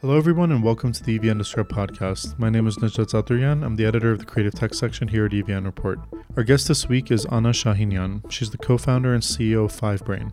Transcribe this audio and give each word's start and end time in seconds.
Hello, 0.00 0.16
everyone, 0.16 0.50
and 0.50 0.64
welcome 0.64 0.92
to 0.92 1.04
the 1.04 1.18
EVN 1.18 1.36
Disrupt 1.36 1.70
podcast. 1.70 2.38
My 2.38 2.48
name 2.48 2.66
is 2.66 2.78
Najat 2.78 3.10
Zaturyan. 3.10 3.62
I'm 3.62 3.76
the 3.76 3.84
editor 3.84 4.10
of 4.10 4.18
the 4.18 4.24
creative 4.24 4.54
tech 4.54 4.72
section 4.72 5.08
here 5.08 5.26
at 5.26 5.32
EVN 5.32 5.66
Report. 5.66 6.00
Our 6.38 6.42
guest 6.42 6.68
this 6.68 6.88
week 6.88 7.10
is 7.10 7.26
Anna 7.26 7.50
Shahinyan. 7.50 8.32
She's 8.32 8.48
the 8.48 8.56
co 8.56 8.78
founder 8.78 9.12
and 9.12 9.22
CEO 9.22 9.66
of 9.66 9.78
Fivebrane. 9.78 10.32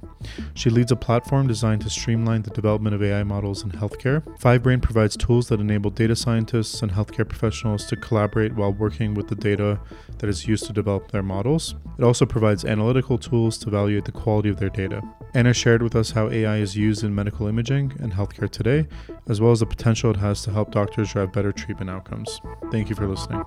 She 0.54 0.70
leads 0.70 0.94
a 0.94 0.96
platform 0.96 1.48
designed 1.48 1.82
to 1.82 1.90
streamline 1.90 2.44
the 2.44 2.50
development 2.52 2.96
of 2.96 3.04
AI 3.04 3.24
models 3.24 3.62
in 3.62 3.72
healthcare. 3.72 4.24
Fivebrane 4.40 4.82
provides 4.82 5.18
tools 5.18 5.50
that 5.50 5.60
enable 5.60 5.92
data 5.92 6.16
scientists 6.16 6.82
and 6.82 6.90
healthcare 6.90 7.28
professionals 7.28 7.88
to 7.88 7.98
collaborate 7.98 8.56
while 8.56 8.72
working 8.72 9.16
with 9.16 9.28
the 9.28 9.36
data 9.36 9.82
that 10.20 10.30
is 10.30 10.48
used 10.48 10.66
to 10.68 10.72
develop 10.72 11.12
their 11.12 11.24
models. 11.24 11.76
It 11.98 12.06
also 12.06 12.26
provides 12.26 12.64
analytical 12.64 13.18
tools 13.18 13.58
to 13.58 13.68
evaluate 13.68 14.06
the 14.06 14.14
quality 14.14 14.48
of 14.48 14.60
their 14.60 14.70
data. 14.70 15.02
Anna 15.34 15.54
shared 15.54 15.84
with 15.84 15.96
us 15.96 16.12
how 16.12 16.30
AI 16.30 16.58
is 16.58 16.76
used 16.76 17.04
in 17.04 17.14
medical 17.14 17.48
imaging 17.48 17.94
and 18.00 18.14
healthcare 18.14 18.50
today, 18.50 18.88
as 19.28 19.42
well 19.42 19.52
as 19.52 19.57
the 19.60 19.66
potential 19.66 20.12
it 20.12 20.18
has 20.18 20.42
to 20.44 20.52
help 20.52 20.72
doctors 20.72 21.12
drive 21.12 21.32
better 21.34 21.52
treatment 21.52 21.90
outcomes. 21.90 22.42
Thank 22.72 22.90
you 22.90 22.96
for 22.96 23.08
listening. 23.08 23.44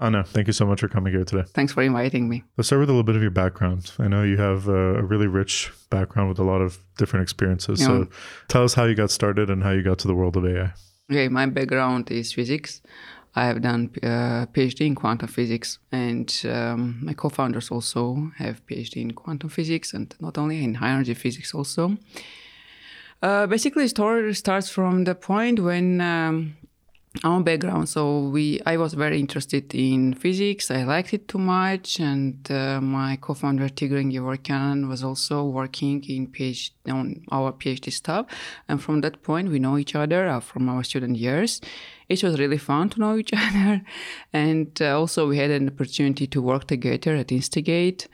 Anna, 0.00 0.22
thank 0.22 0.46
you 0.46 0.52
so 0.52 0.64
much 0.64 0.80
for 0.80 0.88
coming 0.88 1.12
here 1.12 1.24
today. 1.24 1.42
Thanks 1.48 1.72
for 1.72 1.82
inviting 1.82 2.28
me. 2.28 2.44
Let's 2.56 2.68
start 2.68 2.80
with 2.80 2.88
a 2.88 2.92
little 2.92 3.02
bit 3.02 3.16
of 3.16 3.22
your 3.22 3.32
background. 3.32 3.92
I 3.98 4.06
know 4.06 4.22
you 4.22 4.36
have 4.36 4.68
a, 4.68 5.02
really 5.02 5.26
rich 5.26 5.72
background 5.90 6.28
with 6.28 6.38
a 6.38 6.44
lot 6.44 6.60
of 6.60 6.78
different 6.98 7.24
experiences. 7.24 7.80
Yeah. 7.80 7.86
So 7.86 8.08
tell 8.46 8.62
us 8.62 8.74
how 8.74 8.84
you 8.84 8.94
got 8.94 9.10
started 9.10 9.50
and 9.50 9.62
how 9.62 9.70
you 9.70 9.82
got 9.82 9.98
to 10.00 10.06
the 10.06 10.14
world 10.14 10.36
of 10.36 10.46
AI. 10.46 10.72
Okay, 11.10 11.28
my 11.28 11.46
background 11.46 12.10
is 12.12 12.32
physics. 12.32 12.80
I 13.34 13.46
have 13.46 13.60
done 13.60 13.90
a 14.02 14.06
uh, 14.06 14.46
PhD 14.46 14.86
in 14.86 14.94
quantum 14.94 15.28
physics, 15.28 15.78
and 15.90 16.32
um, 16.44 16.98
my 17.02 17.12
co-founders 17.12 17.70
also 17.70 18.30
have 18.36 18.64
PhD 18.66 18.96
in 18.96 19.12
quantum 19.12 19.48
physics, 19.48 19.94
and 19.94 20.14
not 20.20 20.38
only 20.38 20.62
in 20.62 20.74
high 20.74 20.90
energy 20.90 21.14
physics 21.14 21.54
also. 21.54 21.96
Uh, 23.20 23.46
basically, 23.46 23.84
the 23.84 23.88
story 23.88 24.34
starts 24.34 24.68
from 24.68 25.04
the 25.04 25.14
point 25.14 25.58
when 25.58 26.00
um, 26.00 26.56
our 27.24 27.40
background. 27.40 27.88
So 27.88 28.28
we, 28.28 28.60
I 28.66 28.76
was 28.76 28.94
very 28.94 29.18
interested 29.18 29.74
in 29.74 30.14
physics. 30.14 30.70
I 30.70 30.84
liked 30.84 31.12
it 31.14 31.28
too 31.28 31.38
much, 31.38 32.00
and 32.00 32.48
uh, 32.50 32.80
my 32.80 33.16
co-founder 33.20 33.68
Tigran 33.68 34.12
Gevorkyan 34.12 34.88
was 34.88 35.02
also 35.02 35.44
working 35.44 36.04
in 36.04 36.28
PhD 36.28 36.70
on 36.88 37.22
our 37.30 37.52
PhD 37.52 37.92
stuff. 37.92 38.26
And 38.68 38.82
from 38.82 39.00
that 39.00 39.22
point, 39.22 39.50
we 39.50 39.58
know 39.58 39.78
each 39.78 39.94
other 39.94 40.28
uh, 40.28 40.40
from 40.40 40.68
our 40.68 40.84
student 40.84 41.16
years. 41.16 41.60
It 42.08 42.22
was 42.22 42.38
really 42.38 42.58
fun 42.58 42.88
to 42.90 43.00
know 43.00 43.16
each 43.16 43.32
other, 43.36 43.82
and 44.32 44.70
uh, 44.80 44.98
also 44.98 45.28
we 45.28 45.38
had 45.38 45.50
an 45.50 45.68
opportunity 45.68 46.26
to 46.28 46.40
work 46.40 46.66
together 46.66 47.16
at 47.16 47.32
Instigate 47.32 48.08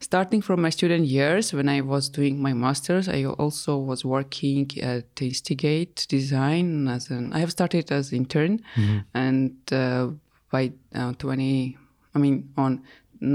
starting 0.00 0.40
from 0.42 0.62
my 0.62 0.70
student 0.70 1.06
years 1.06 1.52
when 1.52 1.68
I 1.68 1.80
was 1.80 2.08
doing 2.08 2.40
my 2.40 2.52
master's, 2.52 3.08
I 3.08 3.24
also 3.24 3.76
was 3.76 4.04
working 4.04 4.70
at 4.80 5.20
Instigate 5.20 6.06
Design 6.08 6.88
as 6.88 7.10
an. 7.10 7.32
I 7.32 7.38
have 7.40 7.50
started 7.50 7.90
as 7.90 8.12
intern, 8.12 8.60
mm-hmm. 8.76 8.98
and 9.14 9.56
uh, 9.72 10.08
by 10.50 10.72
uh, 10.94 11.12
20, 11.12 11.76
I 12.14 12.18
mean 12.18 12.50
on 12.56 12.82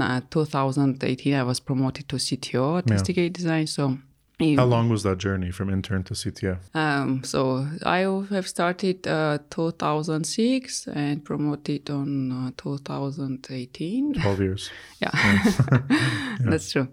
uh, 0.00 0.20
2018, 0.30 1.34
I 1.34 1.42
was 1.42 1.60
promoted 1.60 2.08
to 2.08 2.16
CTO 2.16 2.78
at 2.78 2.88
yeah. 2.88 2.94
Instigate 2.94 3.32
Design. 3.32 3.66
So 3.66 3.98
how 4.40 4.64
long 4.64 4.88
was 4.88 5.04
that 5.04 5.18
journey 5.18 5.52
from 5.52 5.70
intern 5.70 6.02
to 6.04 6.14
CTO? 6.14 6.58
Um, 6.74 7.22
so 7.22 7.66
I 7.84 8.00
have 8.34 8.48
started 8.48 9.06
uh, 9.06 9.38
2006 9.50 10.88
and 10.88 11.24
promoted 11.24 11.88
on 11.88 12.32
uh, 12.48 12.50
2018. 12.56 14.14
12 14.14 14.40
years. 14.40 14.70
yeah, 15.00 15.10
yeah. 15.90 16.36
that's 16.40 16.72
true. 16.72 16.88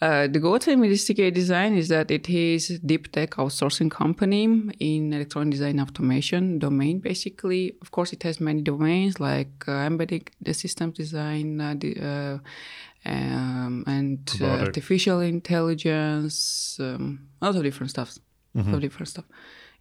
Uh, 0.00 0.26
the 0.26 0.38
goal 0.38 0.58
to 0.58 0.70
Instigate 0.70 1.34
Design 1.34 1.74
is 1.74 1.88
that 1.88 2.10
it 2.10 2.28
is 2.28 2.80
deep 2.84 3.10
tech 3.12 3.30
outsourcing 3.30 3.90
company 3.90 4.44
in 4.78 5.12
electronic 5.12 5.52
design 5.52 5.80
automation 5.80 6.58
domain. 6.58 6.98
Basically, 6.98 7.74
of 7.80 7.90
course, 7.90 8.12
it 8.12 8.22
has 8.22 8.38
many 8.38 8.60
domains 8.60 9.20
like 9.20 9.64
uh, 9.66 9.72
embedded 9.72 10.30
the 10.40 10.52
system 10.52 10.90
design, 10.90 11.60
uh, 11.60 11.74
the, 11.78 11.98
uh, 11.98 12.38
um, 13.08 13.84
and 14.34 14.42
uh, 14.42 14.64
artificial 14.64 15.20
intelligence, 15.20 16.78
um, 16.80 17.28
a 17.40 17.46
lot 17.46 17.56
of 17.56 17.62
different 17.62 17.90
stuff. 17.90 18.18
Mm-hmm. 18.56 18.74
Of 18.74 18.80
different 18.80 19.08
stuff. 19.08 19.26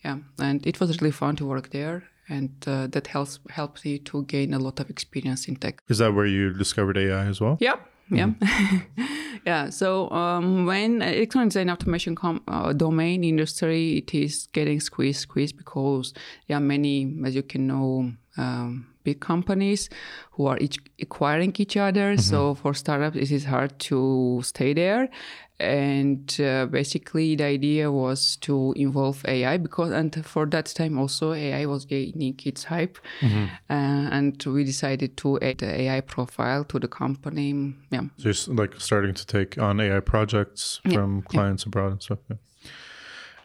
Yeah, 0.04 0.18
and 0.38 0.66
it 0.68 0.80
was 0.80 1.02
really 1.02 1.12
fun 1.12 1.38
to 1.38 1.46
work 1.46 1.70
there, 1.70 2.04
and 2.28 2.52
uh, 2.68 2.88
that 2.88 3.08
helps 3.08 3.40
helped 3.50 3.86
me 3.86 4.00
to 4.00 4.24
gain 4.24 4.54
a 4.54 4.60
lot 4.60 4.80
of 4.82 4.90
experience 4.90 5.48
in 5.48 5.56
tech. 5.56 5.82
Is 5.88 6.00
that 6.00 6.14
where 6.14 6.26
you 6.26 6.52
discovered 6.54 6.98
AI 6.98 7.26
as 7.26 7.40
well? 7.40 7.58
Yeah. 7.60 7.76
Yeah, 8.12 8.28
mm-hmm. 8.28 9.04
yeah. 9.48 9.70
So 9.72 10.12
um, 10.12 10.68
when 10.68 11.02
electronic 11.02 11.50
design 11.50 11.72
automation 11.72 12.16
com- 12.16 12.44
uh, 12.48 12.72
domain 12.74 13.24
industry, 13.24 13.98
it 13.98 14.14
is 14.14 14.48
getting 14.54 14.80
squeezed, 14.80 15.22
squeezed 15.22 15.58
because 15.58 16.14
there 16.48 16.58
are 16.58 16.62
many, 16.62 17.16
as 17.26 17.34
you 17.34 17.42
can 17.42 17.66
know, 17.66 18.12
um, 18.38 18.88
big 19.06 19.22
companies 19.22 19.90
who 20.32 20.48
are 20.48 20.58
each 20.60 20.78
acquiring 21.02 21.54
each 21.58 21.78
other. 21.78 22.14
Mm-hmm. 22.14 22.30
So 22.32 22.56
for 22.56 22.74
startups, 22.74 23.16
it 23.16 23.32
is 23.32 23.46
hard 23.46 23.80
to 23.90 24.42
stay 24.44 24.74
there. 24.74 25.10
And 25.58 26.38
uh, 26.42 26.66
basically, 26.66 27.38
the 27.38 27.46
idea 27.46 27.90
was 27.90 28.36
to 28.42 28.74
involve 28.76 29.24
AI 29.26 29.56
because, 29.56 29.92
and 29.92 30.14
for 30.26 30.46
that 30.48 30.66
time 30.66 31.00
also, 31.00 31.32
AI 31.32 31.66
was 31.66 31.86
gaining 31.86 32.38
its 32.44 32.66
hype. 32.66 32.98
Mm-hmm. 33.22 33.46
Uh, 33.70 34.18
and 34.18 34.44
we 34.46 34.66
decided 34.66 35.16
to 35.18 35.40
add 35.40 35.60
the 35.60 35.82
AI 35.82 36.02
profile 36.02 36.66
to 36.66 36.78
the 36.78 36.90
company. 36.90 37.74
Yeah. 37.90 38.02
So 38.18 38.30
you're 38.30 38.56
like 38.56 38.82
starting 38.82 39.14
to 39.14 39.26
take 39.26 39.58
on 39.58 39.80
AI 39.80 40.02
projects 40.02 40.82
from 40.84 41.18
yeah. 41.18 41.30
clients 41.30 41.64
yeah. 41.64 41.70
abroad 41.70 41.92
and 41.94 42.04
stuff. 42.04 42.20
Yeah. 42.30 42.38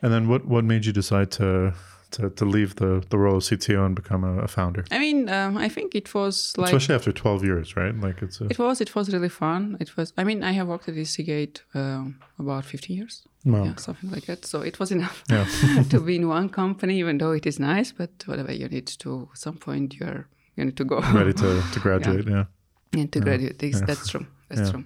And 0.03 0.13
then 0.13 0.29
what, 0.29 0.47
what 0.47 0.65
made 0.65 0.87
you 0.87 0.93
decide 0.93 1.31
to 1.33 1.75
to, 2.13 2.31
to 2.31 2.45
leave 2.45 2.77
the, 2.77 3.05
the 3.11 3.19
role 3.19 3.37
of 3.37 3.43
CTO 3.43 3.87
and 3.87 3.95
become 3.95 4.25
a, 4.25 4.43
a 4.43 4.49
founder? 4.49 4.85
I 4.91 4.99
mean, 4.99 5.29
um, 5.29 5.57
I 5.57 5.69
think 5.69 5.95
it 5.95 6.15
was 6.15 6.55
like 6.57 6.69
especially 6.69 6.95
after 6.95 7.13
twelve 7.13 7.45
years, 7.45 7.77
right? 7.77 7.95
Like 7.99 8.23
it's 8.23 8.41
a... 8.41 8.47
it 8.47 8.59
was 8.59 8.81
it 8.81 8.95
was 8.95 9.13
really 9.13 9.29
fun. 9.29 9.77
It 9.81 9.97
was. 9.97 10.13
I 10.17 10.25
mean, 10.25 10.43
I 10.43 10.53
have 10.53 10.69
worked 10.69 10.89
at 10.89 10.97
Instigate 10.97 11.63
um, 11.75 12.19
about 12.39 12.65
fifteen 12.65 12.99
years. 12.99 13.23
Wow. 13.45 13.65
Yeah, 13.65 13.77
something 13.77 14.11
like 14.11 14.27
that. 14.27 14.45
So 14.45 14.61
it 14.61 14.79
was 14.79 14.93
enough 14.93 15.25
yeah. 15.31 15.47
to 15.91 16.01
be 16.01 16.17
in 16.17 16.29
one 16.29 16.51
company, 16.51 16.99
even 16.99 17.19
though 17.19 17.33
it 17.33 17.47
is 17.47 17.59
nice. 17.59 17.93
But 17.93 18.11
whatever 18.27 18.53
you 18.53 18.69
need 18.69 18.87
to, 18.87 19.29
at 19.33 19.39
some 19.39 19.57
point 19.57 19.99
you're 19.99 20.27
you 20.57 20.65
need 20.67 20.77
to 20.77 20.85
go. 20.85 21.01
Ready 21.15 21.33
to, 21.33 21.63
to 21.73 21.81
graduate, 21.87 22.27
yeah. 22.29 22.45
yeah. 22.93 23.01
And 23.01 23.13
to 23.13 23.21
graduate, 23.21 23.59
that's 23.59 24.09
true. 24.09 24.27
That's 24.49 24.71
true. 24.71 24.85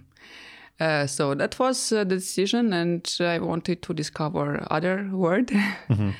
Uh, 0.78 1.06
so 1.06 1.34
that 1.34 1.58
was 1.58 1.92
uh, 1.92 2.04
the 2.04 2.16
decision, 2.16 2.72
and 2.72 3.16
I 3.20 3.38
wanted 3.38 3.80
to 3.82 3.94
discover 3.94 4.66
other 4.70 5.08
world. 5.12 5.46
Mm-hmm. 5.48 6.10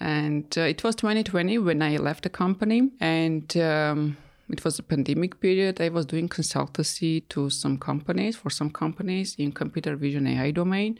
And 0.00 0.46
uh, 0.56 0.62
it 0.62 0.84
was 0.84 0.94
2020 0.96 1.58
when 1.58 1.82
I 1.82 1.96
left 1.96 2.22
the 2.22 2.30
company, 2.30 2.90
and 3.00 3.56
um, 3.56 4.16
it 4.48 4.64
was 4.64 4.78
a 4.78 4.82
pandemic 4.82 5.40
period. 5.40 5.80
I 5.80 5.88
was 5.88 6.06
doing 6.06 6.28
consultancy 6.28 7.28
to 7.30 7.50
some 7.50 7.78
companies, 7.78 8.36
for 8.36 8.50
some 8.50 8.70
companies 8.70 9.34
in 9.38 9.52
computer 9.52 9.96
vision 9.96 10.26
AI 10.26 10.52
domain. 10.52 10.98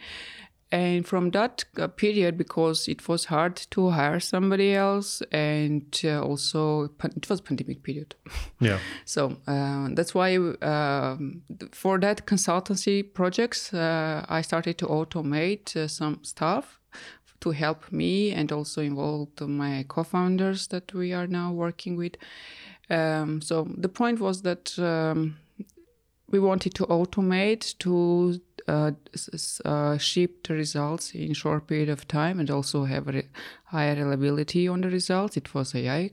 And 0.70 1.06
from 1.06 1.30
that 1.30 1.64
uh, 1.78 1.88
period, 1.88 2.36
because 2.36 2.88
it 2.88 3.08
was 3.08 3.24
hard 3.26 3.56
to 3.70 3.88
hire 3.88 4.20
somebody 4.20 4.74
else, 4.74 5.22
and 5.32 5.98
uh, 6.04 6.20
also 6.20 6.90
it 7.02 7.30
was 7.30 7.40
pandemic 7.40 7.82
period. 7.82 8.14
Yeah. 8.60 8.78
so 9.04 9.36
uh, 9.46 9.88
that's 9.92 10.14
why 10.14 10.36
uh, 10.36 11.16
for 11.72 11.98
that 12.00 12.26
consultancy 12.26 13.02
projects, 13.02 13.72
uh, 13.72 14.26
I 14.28 14.42
started 14.42 14.76
to 14.78 14.86
automate 14.86 15.74
uh, 15.76 15.88
some 15.88 16.18
stuff 16.22 16.77
to 17.40 17.50
help 17.50 17.90
me 17.92 18.32
and 18.32 18.52
also 18.52 18.80
involved 18.80 19.40
my 19.40 19.84
co-founders 19.88 20.68
that 20.68 20.92
we 20.92 21.12
are 21.12 21.26
now 21.26 21.52
working 21.52 21.96
with. 21.96 22.16
Um, 22.90 23.40
so 23.40 23.68
the 23.76 23.88
point 23.88 24.20
was 24.20 24.42
that 24.42 24.78
um, 24.78 25.36
we 26.30 26.38
wanted 26.38 26.74
to 26.74 26.86
automate 26.86 27.76
to 27.78 28.40
uh, 28.66 28.90
uh, 29.64 29.98
ship 29.98 30.46
the 30.46 30.54
results 30.54 31.14
in 31.14 31.32
short 31.32 31.66
period 31.66 31.88
of 31.88 32.06
time 32.06 32.38
and 32.38 32.50
also 32.50 32.84
have 32.84 33.08
a 33.08 33.22
higher 33.64 33.94
reliability 33.94 34.68
on 34.68 34.82
the 34.82 34.90
results. 34.90 35.36
It 35.36 35.54
was 35.54 35.74
AI. 35.74 36.10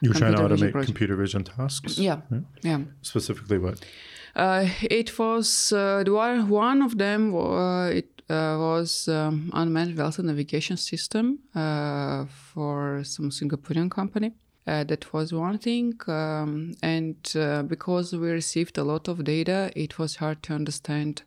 You 0.00 0.10
were 0.10 0.14
trying 0.14 0.36
to 0.36 0.42
automate 0.42 0.72
project. 0.72 0.86
computer 0.86 1.16
vision 1.16 1.44
tasks. 1.44 1.98
Yeah, 1.98 2.20
yeah. 2.30 2.40
yeah. 2.62 2.78
Specifically, 3.02 3.58
what? 3.58 3.84
Uh, 4.36 4.68
it 4.82 5.18
was 5.18 5.72
uh, 5.72 6.04
one 6.06 6.82
of 6.82 6.98
them. 6.98 7.34
Uh, 7.34 7.88
it 7.88 8.17
was 8.34 9.08
um, 9.08 9.50
unmanned 9.54 9.94
vessel 9.94 10.24
navigation 10.24 10.76
system 10.76 11.38
uh, 11.54 12.26
for 12.26 13.02
some 13.04 13.30
Singaporean 13.30 13.90
company. 13.90 14.32
Uh, 14.66 14.84
that 14.84 15.10
was 15.14 15.32
one 15.32 15.56
thing. 15.56 15.94
Um, 16.06 16.74
and 16.82 17.16
uh, 17.34 17.62
because 17.62 18.12
we 18.12 18.28
received 18.30 18.76
a 18.76 18.84
lot 18.84 19.08
of 19.08 19.24
data, 19.24 19.70
it 19.74 19.98
was 19.98 20.16
hard 20.16 20.42
to 20.42 20.52
understand 20.52 21.22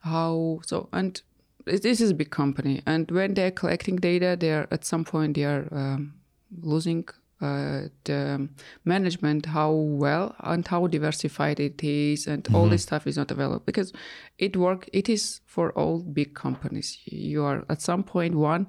how. 0.00 0.60
So, 0.66 0.88
and 0.92 1.20
this 1.64 2.00
is 2.00 2.10
a 2.10 2.14
big 2.14 2.30
company. 2.30 2.82
And 2.84 3.08
when 3.10 3.34
they're 3.34 3.52
collecting 3.52 3.96
data, 3.96 4.36
they're 4.38 4.66
at 4.72 4.84
some 4.84 5.04
point 5.04 5.36
they 5.36 5.44
are 5.44 5.68
um, 5.70 6.14
losing 6.60 7.04
uh, 7.08 7.12
Uh, 7.38 7.88
the 8.04 8.48
management 8.86 9.44
how 9.44 9.70
well 9.70 10.34
and 10.40 10.66
how 10.66 10.86
diversified 10.86 11.60
it 11.60 11.84
is 11.84 12.26
and 12.26 12.48
all 12.54 12.62
mm-hmm. 12.62 12.70
this 12.70 12.82
stuff 12.84 13.06
is 13.06 13.18
not 13.18 13.30
available 13.30 13.62
because 13.66 13.92
it 14.38 14.56
work 14.56 14.88
it 14.94 15.06
is 15.06 15.40
for 15.44 15.70
all 15.72 15.98
big 15.98 16.34
companies 16.34 16.98
you 17.04 17.44
are 17.44 17.62
at 17.68 17.82
some 17.82 18.02
point 18.02 18.34
one 18.34 18.66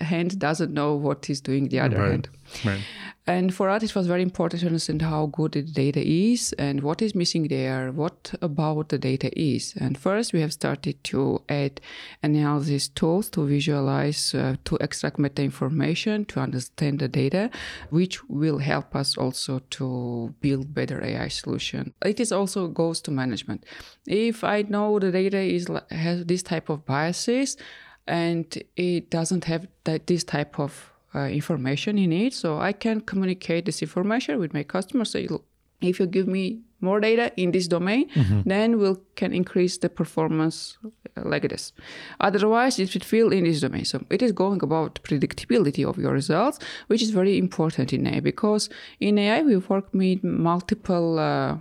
hand 0.00 0.36
doesn't 0.36 0.74
know 0.74 0.96
what 0.96 1.30
is 1.30 1.40
doing 1.40 1.68
the 1.68 1.78
other 1.78 1.96
Right. 1.96 2.10
hand 2.10 2.28
Right. 2.64 2.80
And 3.28 3.54
for 3.54 3.68
us, 3.68 3.82
it 3.82 3.94
was 3.94 4.06
very 4.06 4.22
important 4.22 4.62
to 4.62 4.66
understand 4.68 5.02
how 5.02 5.26
good 5.26 5.52
the 5.52 5.60
data 5.60 6.00
is 6.00 6.54
and 6.54 6.82
what 6.82 7.02
is 7.02 7.14
missing 7.14 7.48
there, 7.48 7.92
what 7.92 8.34
about 8.40 8.88
the 8.88 8.96
data 8.96 9.30
is. 9.38 9.74
And 9.78 9.98
first, 9.98 10.32
we 10.32 10.40
have 10.40 10.54
started 10.54 11.04
to 11.04 11.42
add 11.50 11.82
analysis 12.22 12.88
tools 12.88 13.28
to 13.30 13.46
visualize, 13.46 14.34
uh, 14.34 14.56
to 14.64 14.78
extract 14.80 15.18
meta 15.18 15.42
information, 15.42 16.24
to 16.24 16.40
understand 16.40 17.00
the 17.00 17.08
data, 17.08 17.50
which 17.90 18.26
will 18.30 18.58
help 18.58 18.96
us 18.96 19.18
also 19.18 19.60
to 19.72 20.34
build 20.40 20.72
better 20.72 21.04
AI 21.04 21.28
solution. 21.28 21.92
It 22.02 22.20
is 22.20 22.32
also 22.32 22.68
goes 22.68 23.02
to 23.02 23.10
management. 23.10 23.66
If 24.06 24.42
I 24.42 24.62
know 24.62 24.98
the 24.98 25.12
data 25.12 25.38
is 25.38 25.68
has 25.90 26.24
this 26.24 26.42
type 26.42 26.70
of 26.70 26.86
biases, 26.86 27.58
and 28.06 28.46
it 28.74 29.10
doesn't 29.10 29.44
have 29.44 29.68
that 29.84 30.06
this 30.06 30.24
type 30.24 30.58
of 30.58 30.90
uh, 31.14 31.20
information 31.40 31.98
in 31.98 32.12
it 32.12 32.32
so 32.34 32.58
i 32.58 32.72
can 32.72 33.00
communicate 33.00 33.64
this 33.64 33.82
information 33.82 34.38
with 34.38 34.52
my 34.52 34.62
customer 34.62 35.04
say 35.04 35.26
"Look, 35.26 35.44
if 35.80 35.98
you 36.00 36.06
give 36.06 36.26
me 36.26 36.60
more 36.80 37.00
data 37.00 37.32
in 37.36 37.50
this 37.52 37.66
domain 37.68 38.08
then 38.46 38.78
we 38.78 38.94
can 39.16 39.32
increase 39.32 39.78
the 39.78 39.88
performance 39.88 40.78
uh, 41.16 41.22
like 41.24 41.48
this. 41.48 41.72
Otherwise 42.20 42.78
it 42.78 42.88
should 42.90 43.04
fail 43.04 43.32
in 43.32 43.42
this 43.44 43.60
domain. 43.60 43.84
So 43.84 44.04
it 44.10 44.22
is 44.22 44.30
going 44.32 44.62
about 44.62 45.00
predictability 45.02 45.84
of 45.88 45.98
your 45.98 46.12
results 46.12 46.58
which 46.86 47.02
is 47.02 47.10
very 47.10 47.36
important 47.38 47.92
in 47.92 48.06
ai 48.06 48.20
because 48.20 48.68
in 49.00 49.18
ai 49.18 49.42
we 49.42 49.56
work 49.56 49.86
with 49.92 50.22
multiple 50.22 51.18
uh, 51.18 51.56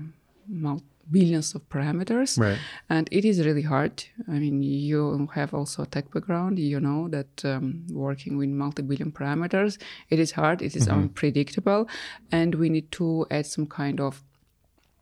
mul- 0.48 0.84
billions 1.12 1.56
of 1.56 1.68
parameters. 1.70 2.40
Right. 2.40 2.60
and 2.90 3.08
it 3.12 3.26
is 3.26 3.46
really 3.46 3.62
hard. 3.62 4.04
I 4.28 4.40
mean 4.40 4.62
you 4.62 5.28
have 5.34 5.54
also 5.54 5.84
a 5.84 5.86
tech 5.86 6.12
background. 6.12 6.60
You 6.60 6.80
know 6.80 7.08
that 7.10 7.46
um, 7.46 7.86
working 7.92 8.38
with 8.38 8.50
multi-billion 8.50 9.12
parameters 9.12 9.78
it 10.10 10.20
is 10.20 10.32
hard. 10.32 10.62
It 10.62 10.76
is 10.76 10.88
unpredictable. 10.88 11.88
And 12.32 12.56
we 12.56 12.70
need 12.70 12.92
to 12.94 13.26
add 13.32 13.46
some 13.46 13.68
kind 13.68 14.00
of 14.00 14.24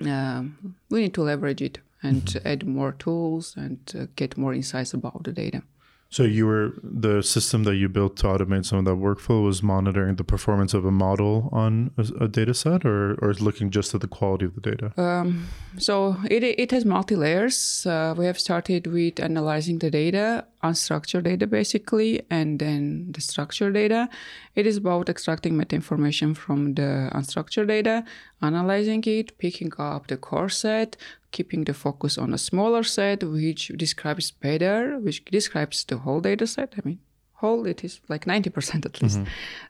um, 0.02 0.76
we 0.90 1.02
need 1.02 1.14
to 1.14 1.24
leverage 1.24 1.62
it 1.62 1.80
and 2.04 2.42
add 2.46 2.68
more 2.68 2.92
tools 2.92 3.56
and 3.58 3.80
uh, 3.98 4.06
get 4.16 4.38
more 4.38 4.54
insights 4.54 4.94
about 4.94 5.24
the 5.24 5.32
data 5.32 5.64
So 6.10 6.24
you 6.24 6.46
were 6.46 6.74
the 6.82 7.22
system 7.22 7.64
that 7.64 7.76
you 7.76 7.90
built 7.90 8.16
to 8.18 8.28
automate 8.28 8.66
some 8.66 8.80
of 8.80 8.86
that 8.86 8.92
workflow 8.96 9.44
was 9.44 9.62
monitoring 9.62 10.16
the 10.16 10.24
performance 10.24 10.74
of 10.74 10.86
a 10.86 10.92
model 10.92 11.50
on 11.52 11.92
a, 11.98 12.24
a 12.26 12.28
data 12.28 12.54
set, 12.54 12.86
or 12.86 13.16
or 13.22 13.32
is 13.32 13.42
looking 13.42 13.70
just 13.70 13.94
at 13.94 14.02
the 14.02 14.08
quality 14.08 14.46
of 14.46 14.56
the 14.56 14.62
data. 14.62 14.94
Um, 15.02 15.48
so 15.78 16.18
it, 16.30 16.44
it 16.44 16.72
has 16.72 16.86
multi 16.86 17.16
layers. 17.16 17.86
Uh, 17.86 18.14
we 18.18 18.26
have 18.26 18.40
started 18.40 18.88
with 18.88 19.20
analyzing 19.20 19.80
the 19.80 19.92
data, 19.92 20.46
unstructured 20.68 21.24
data 21.24 21.48
basically, 21.48 22.12
and 22.30 22.60
then 22.60 23.12
the 23.12 23.22
structured 23.22 23.74
data. 23.74 24.10
It 24.56 24.66
is 24.66 24.78
about 24.78 25.10
extracting 25.10 25.58
meta 25.58 25.76
information 25.76 26.34
from 26.34 26.60
the 26.80 27.10
unstructured 27.14 27.68
data, 27.68 28.04
analyzing 28.42 29.04
it, 29.06 29.38
picking 29.38 29.72
up 29.78 30.08
the 30.08 30.18
core 30.18 30.50
set, 30.50 30.98
keeping 31.32 31.64
the 31.66 31.74
focus 31.74 32.18
on 32.18 32.34
a 32.34 32.38
smaller 32.38 32.84
set, 32.84 33.24
which 33.24 33.64
describes 33.76 34.32
better, 34.32 35.00
which 35.00 35.24
describes 35.26 35.78
the 35.86 35.98
whole 35.98 36.22
data 36.22 36.48
set. 36.48 36.74
I 36.78 36.82
mean, 36.88 37.00
whole 37.36 37.66
it 37.66 37.84
is 37.84 38.02
like 38.08 38.26
90% 38.26 38.86
at 38.86 39.02
least 39.02 39.20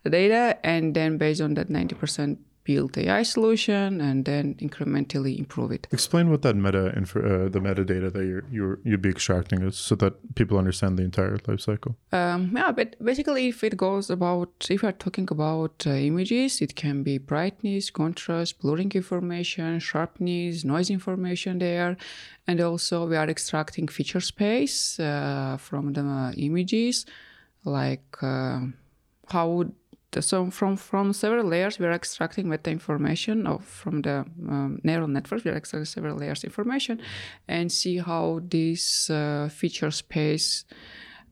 the 0.03 0.09
data 0.09 0.57
and 0.63 0.93
then 0.95 1.17
based 1.17 1.41
on 1.41 1.55
that 1.55 1.69
90% 1.69 2.37
build 2.65 2.97
AI 2.97 3.23
solution 3.23 4.01
and 4.01 4.25
then 4.25 4.55
incrementally 4.55 5.37
improve 5.37 5.71
it. 5.71 5.87
Explain 5.91 6.29
what 6.29 6.41
that 6.41 6.55
meta 6.55 6.93
info, 6.97 7.19
uh, 7.19 7.49
the 7.49 7.59
metadata 7.59 8.11
that 8.11 8.25
you're, 8.25 8.43
you're 8.51 8.79
you'd 8.83 9.01
be 9.01 9.09
extracting 9.09 9.61
is, 9.61 9.77
so 9.77 9.95
that 9.95 10.13
people 10.35 10.57
understand 10.57 10.97
the 10.97 11.03
entire 11.03 11.37
life 11.47 11.61
cycle. 11.61 11.95
Um, 12.11 12.51
yeah, 12.55 12.71
but 12.71 12.95
basically, 13.03 13.47
if 13.47 13.63
it 13.63 13.77
goes 13.77 14.09
about, 14.09 14.51
if 14.69 14.83
we're 14.83 14.91
talking 14.91 15.27
about 15.31 15.85
uh, 15.85 15.91
images, 15.91 16.61
it 16.61 16.75
can 16.75 17.03
be 17.03 17.17
brightness, 17.19 17.91
contrast, 17.91 18.59
blurring 18.59 18.91
information, 18.93 19.79
sharpness, 19.79 20.65
noise 20.65 20.89
information 20.89 21.59
there. 21.59 21.95
And 22.47 22.59
also, 22.61 23.07
we 23.07 23.15
are 23.15 23.29
extracting 23.29 23.87
feature 23.87 24.21
space 24.21 24.99
uh, 24.99 25.57
from 25.59 25.93
the 25.93 26.33
images, 26.37 27.05
like 27.63 28.17
uh, 28.21 28.59
how 29.29 29.65
so 30.19 30.49
from 30.49 30.77
from 30.77 31.13
several 31.13 31.45
layers 31.45 31.79
we 31.79 31.85
are 31.85 31.91
extracting 31.91 32.47
meta 32.47 32.71
information 32.71 33.47
of 33.47 33.65
from 33.65 34.01
the 34.01 34.25
um, 34.47 34.79
neural 34.83 35.07
networks. 35.07 35.43
We 35.43 35.51
are 35.51 35.57
extracting 35.57 35.85
several 35.85 36.17
layers 36.17 36.43
information 36.43 37.01
and 37.47 37.71
see 37.71 37.97
how 37.97 38.41
this 38.43 39.09
uh, 39.09 39.49
feature 39.51 39.91
space 39.91 40.65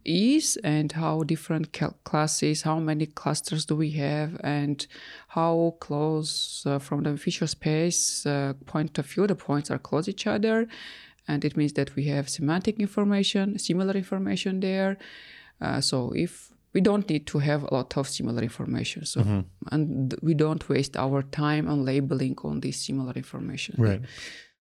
is 0.05 0.57
and 0.63 0.91
how 0.91 1.23
different 1.23 1.71
classes 2.03 2.63
how 2.63 2.77
many 2.79 3.05
clusters 3.05 3.65
do 3.65 3.75
we 3.75 3.91
have 3.91 4.37
and 4.43 4.85
how 5.29 5.75
close 5.79 6.63
uh, 6.65 6.77
from 6.77 7.03
the 7.03 7.15
feature 7.15 7.47
space 7.47 8.25
uh, 8.25 8.53
point 8.65 8.97
of 8.97 9.05
view 9.05 9.25
the 9.27 9.35
points 9.35 9.71
are 9.71 9.79
close 9.79 10.09
each 10.09 10.27
other. 10.27 10.67
And 11.25 11.45
it 11.45 11.55
means 11.55 11.71
that 11.73 11.95
we 11.95 12.05
have 12.05 12.29
semantic 12.29 12.79
information 12.79 13.57
similar 13.59 13.93
information 13.93 14.59
there. 14.59 14.97
Uh, 15.61 15.79
so 15.79 16.11
if 16.13 16.52
we 16.73 16.81
don't 16.81 17.07
need 17.09 17.25
to 17.27 17.39
have 17.39 17.63
a 17.63 17.73
lot 17.73 17.97
of 17.97 18.07
similar 18.07 18.41
information 18.43 19.05
so 19.05 19.21
and 19.71 20.15
we 20.21 20.33
don't 20.33 20.67
waste 20.69 20.97
our 20.97 21.21
time 21.23 21.67
on 21.69 21.85
labeling 21.85 22.35
on 22.43 22.59
this 22.61 22.77
similar 22.85 23.13
information 23.13 23.75
Right. 23.77 24.01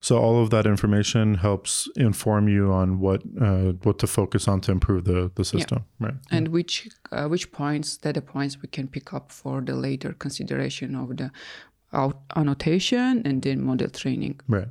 So 0.04 0.18
all 0.18 0.42
of 0.42 0.50
that 0.50 0.66
information 0.66 1.36
helps 1.36 1.88
inform 1.96 2.48
you 2.48 2.72
on 2.74 3.00
what 3.00 3.22
uh, 3.40 3.74
what 3.84 4.00
to 4.00 4.08
focus 4.08 4.48
on 4.48 4.60
to 4.62 4.72
improve 4.72 5.04
the 5.04 5.30
the 5.36 5.44
system. 5.46 5.86
Right. 6.00 6.16
and 6.32 6.48
which 6.48 6.90
uh, 7.12 7.28
which 7.28 7.52
points 7.52 7.98
data 7.98 8.22
points 8.22 8.58
we 8.62 8.68
can 8.68 8.88
pick 8.88 9.14
up 9.14 9.32
for 9.32 9.62
the 9.62 9.76
later 9.76 10.14
consideration 10.18 10.96
of 10.96 11.08
the 11.18 11.30
out- 11.94 12.22
annotation 12.36 13.22
and 13.26 13.42
then 13.44 13.62
model 13.62 13.90
training 13.90 14.40
Right. 14.48 14.70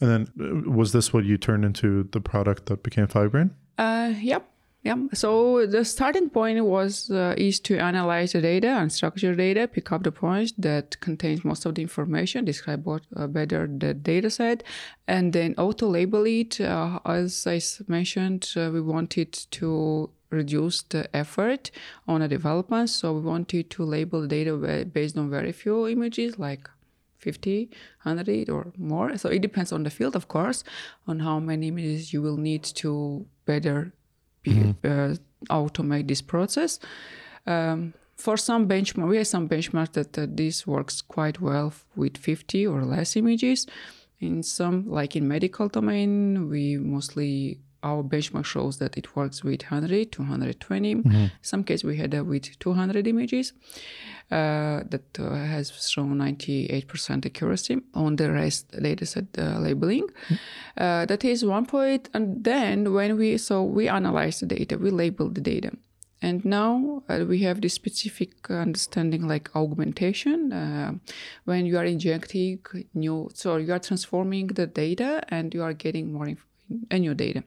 And 0.00 0.10
then 0.10 0.22
uh, 0.40 0.70
was 0.70 0.90
this 0.92 1.12
what 1.14 1.24
you 1.24 1.38
turned 1.38 1.64
into 1.64 1.88
the 2.12 2.20
product 2.20 2.66
that 2.66 2.82
became 2.82 3.06
Fivebrane? 3.06 3.50
Uh, 3.78 4.12
yep. 4.20 4.42
Yeah. 4.86 4.96
So 5.14 5.66
the 5.66 5.84
starting 5.84 6.30
point 6.30 6.64
was 6.64 7.10
uh, 7.10 7.34
is 7.36 7.58
to 7.60 7.76
analyze 7.76 8.32
the 8.32 8.40
data 8.40 8.68
and 8.68 8.92
structure 8.92 9.34
data, 9.34 9.66
pick 9.66 9.90
up 9.90 10.04
the 10.04 10.12
points 10.12 10.52
that 10.58 11.00
contains 11.00 11.44
most 11.44 11.66
of 11.66 11.74
the 11.74 11.82
information, 11.82 12.44
describe 12.44 12.86
what 12.86 13.02
uh, 13.16 13.26
better 13.26 13.66
the 13.66 13.94
data 13.94 14.30
set, 14.30 14.62
and 15.08 15.32
then 15.32 15.56
auto 15.58 15.88
label 15.88 16.24
it. 16.24 16.60
Uh, 16.60 17.00
as 17.04 17.48
I 17.48 17.60
mentioned, 17.88 18.52
uh, 18.56 18.70
we 18.72 18.80
wanted 18.80 19.32
to 19.32 20.10
reduce 20.30 20.82
the 20.82 21.04
effort 21.16 21.72
on 22.06 22.20
the 22.20 22.28
development, 22.28 22.88
so 22.90 23.12
we 23.12 23.22
wanted 23.22 23.70
to 23.70 23.82
label 23.82 24.28
data 24.28 24.84
based 24.92 25.18
on 25.18 25.30
very 25.30 25.50
few 25.50 25.88
images, 25.88 26.38
like 26.38 26.70
50, 27.18 27.70
100 28.04 28.50
or 28.50 28.72
more. 28.78 29.18
So 29.18 29.30
it 29.30 29.42
depends 29.42 29.72
on 29.72 29.82
the 29.82 29.90
field, 29.90 30.14
of 30.14 30.28
course, 30.28 30.62
on 31.08 31.18
how 31.18 31.40
many 31.40 31.68
images 31.68 32.12
you 32.12 32.22
will 32.22 32.36
need 32.36 32.62
to 32.62 33.26
better 33.46 33.92
uh, 34.84 35.14
automate 35.50 36.08
this 36.08 36.22
process. 36.22 36.78
Um, 37.46 37.94
for 38.16 38.36
some 38.36 38.66
benchmark, 38.66 39.08
we 39.08 39.18
have 39.18 39.26
some 39.26 39.48
benchmarks 39.48 39.92
that 39.92 40.18
uh, 40.18 40.26
this 40.28 40.66
works 40.66 41.02
quite 41.02 41.40
well 41.40 41.72
with 41.94 42.16
50 42.16 42.66
or 42.66 42.82
less 42.82 43.16
images. 43.16 43.66
In 44.20 44.42
some, 44.42 44.88
like 44.88 45.14
in 45.14 45.28
medical 45.28 45.68
domain, 45.68 46.48
we 46.48 46.78
mostly 46.78 47.60
our 47.82 48.02
benchmark 48.02 48.44
shows 48.44 48.78
that 48.78 48.96
it 48.96 49.14
works 49.16 49.44
with 49.44 49.62
100 49.62 50.12
to 50.12 50.22
120. 50.22 51.30
Some 51.42 51.64
case 51.64 51.84
we 51.84 51.96
had 51.96 52.14
uh, 52.14 52.24
with 52.24 52.58
200 52.58 53.06
images 53.06 53.52
uh, 54.30 54.80
that 54.90 55.18
uh, 55.18 55.34
has 55.34 55.70
shown 55.70 56.18
98% 56.18 57.26
accuracy 57.26 57.78
on 57.94 58.16
the 58.16 58.30
rest 58.32 58.70
dataset 58.72 59.26
uh, 59.38 59.58
labeling. 59.60 60.06
Uh, 60.76 61.06
that 61.06 61.24
is 61.24 61.44
one 61.44 61.66
point. 61.66 62.08
And 62.14 62.42
then 62.42 62.92
when 62.92 63.16
we 63.16 63.38
so 63.38 63.62
we 63.62 63.88
analyze 63.88 64.40
the 64.40 64.46
data, 64.46 64.76
we 64.78 64.90
label 64.90 65.28
the 65.28 65.40
data. 65.40 65.70
And 66.22 66.44
now 66.44 67.02
uh, 67.08 67.24
we 67.28 67.40
have 67.42 67.60
this 67.60 67.74
specific 67.74 68.50
understanding 68.50 69.28
like 69.28 69.54
augmentation. 69.54 70.50
Uh, 70.52 70.94
when 71.44 71.66
you 71.66 71.76
are 71.78 71.84
injecting 71.84 72.58
new, 72.94 73.28
so 73.34 73.56
you 73.56 73.72
are 73.72 73.78
transforming 73.78 74.46
the 74.48 74.66
data 74.66 75.22
and 75.28 75.52
you 75.52 75.62
are 75.62 75.74
getting 75.74 76.12
more 76.12 76.26
inf- 76.26 76.45
a 76.90 76.98
new 76.98 77.14
data. 77.14 77.44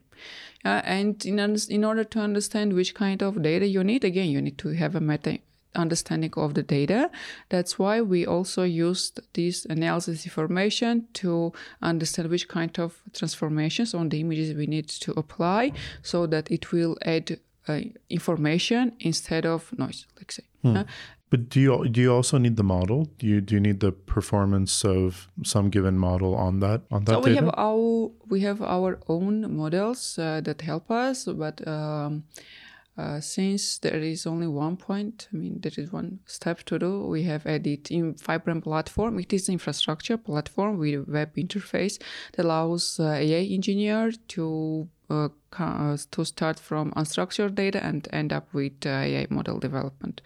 Uh, 0.64 0.82
and 0.84 1.24
in, 1.24 1.38
in 1.68 1.84
order 1.84 2.04
to 2.04 2.20
understand 2.20 2.72
which 2.72 2.94
kind 2.94 3.22
of 3.22 3.42
data 3.42 3.66
you 3.66 3.82
need, 3.82 4.04
again, 4.04 4.28
you 4.28 4.42
need 4.42 4.58
to 4.58 4.68
have 4.70 4.94
a 4.94 5.00
meta 5.00 5.38
understanding 5.74 6.32
of 6.36 6.54
the 6.54 6.62
data. 6.62 7.10
That's 7.48 7.78
why 7.78 8.00
we 8.00 8.26
also 8.26 8.64
used 8.64 9.20
this 9.34 9.64
analysis 9.64 10.26
information 10.26 11.06
to 11.14 11.52
understand 11.80 12.28
which 12.28 12.48
kind 12.48 12.76
of 12.78 13.00
transformations 13.12 13.94
on 13.94 14.08
the 14.08 14.20
images 14.20 14.54
we 14.54 14.66
need 14.66 14.88
to 14.88 15.12
apply 15.12 15.72
so 16.02 16.26
that 16.26 16.50
it 16.50 16.72
will 16.72 16.96
add 17.02 17.38
uh, 17.68 17.80
information 18.08 18.92
instead 19.00 19.44
of 19.46 19.72
noise, 19.78 20.06
let's 20.18 20.36
say. 20.36 20.44
Uh, 20.64 20.84
But 21.30 21.48
do 21.48 21.60
you 21.60 21.88
do 21.88 22.00
you 22.00 22.12
also 22.12 22.38
need 22.38 22.56
the 22.56 22.64
model? 22.64 23.06
Do 23.18 23.26
you 23.26 23.40
do 23.40 23.54
you 23.54 23.60
need 23.60 23.78
the 23.78 23.92
performance 23.92 24.84
of 24.84 25.28
some 25.44 25.70
given 25.70 25.96
model 25.96 26.34
on 26.34 26.58
that 26.60 26.80
on 26.90 27.04
that 27.04 27.12
so 27.12 27.20
we 27.20 27.30
data? 27.34 27.44
have 27.46 27.54
our 27.56 28.10
we 28.28 28.40
have 28.40 28.60
our 28.60 28.98
own 29.06 29.56
models 29.56 30.18
uh, 30.18 30.40
that 30.42 30.60
help 30.62 30.90
us, 30.90 31.24
but 31.26 31.62
um, 31.68 32.24
uh, 32.96 33.20
since 33.20 33.78
there 33.78 34.00
is 34.00 34.26
only 34.26 34.46
one 34.46 34.76
point, 34.76 35.28
I 35.32 35.36
mean 35.36 35.60
there 35.60 35.72
is 35.76 35.92
one 35.92 36.20
step 36.26 36.62
to 36.64 36.78
do. 36.78 37.06
We 37.06 37.22
have 37.24 37.46
added 37.46 37.90
in 37.90 38.14
Fivebrane 38.14 38.62
platform. 38.62 39.18
It 39.18 39.32
is 39.32 39.48
infrastructure 39.48 40.16
platform 40.16 40.78
with 40.78 41.08
web 41.08 41.34
interface 41.36 42.00
that 42.32 42.44
allows 42.44 42.98
uh, 43.00 43.12
AI 43.12 43.44
engineer 43.54 44.12
to 44.28 44.88
uh, 45.08 45.28
uh, 45.58 45.96
to 46.10 46.24
start 46.24 46.58
from 46.58 46.92
unstructured 46.92 47.54
data 47.54 47.84
and 47.84 48.06
end 48.12 48.32
up 48.32 48.52
with 48.52 48.84
uh, 48.84 48.90
AI 48.90 49.26
model 49.30 49.58
development. 49.58 50.20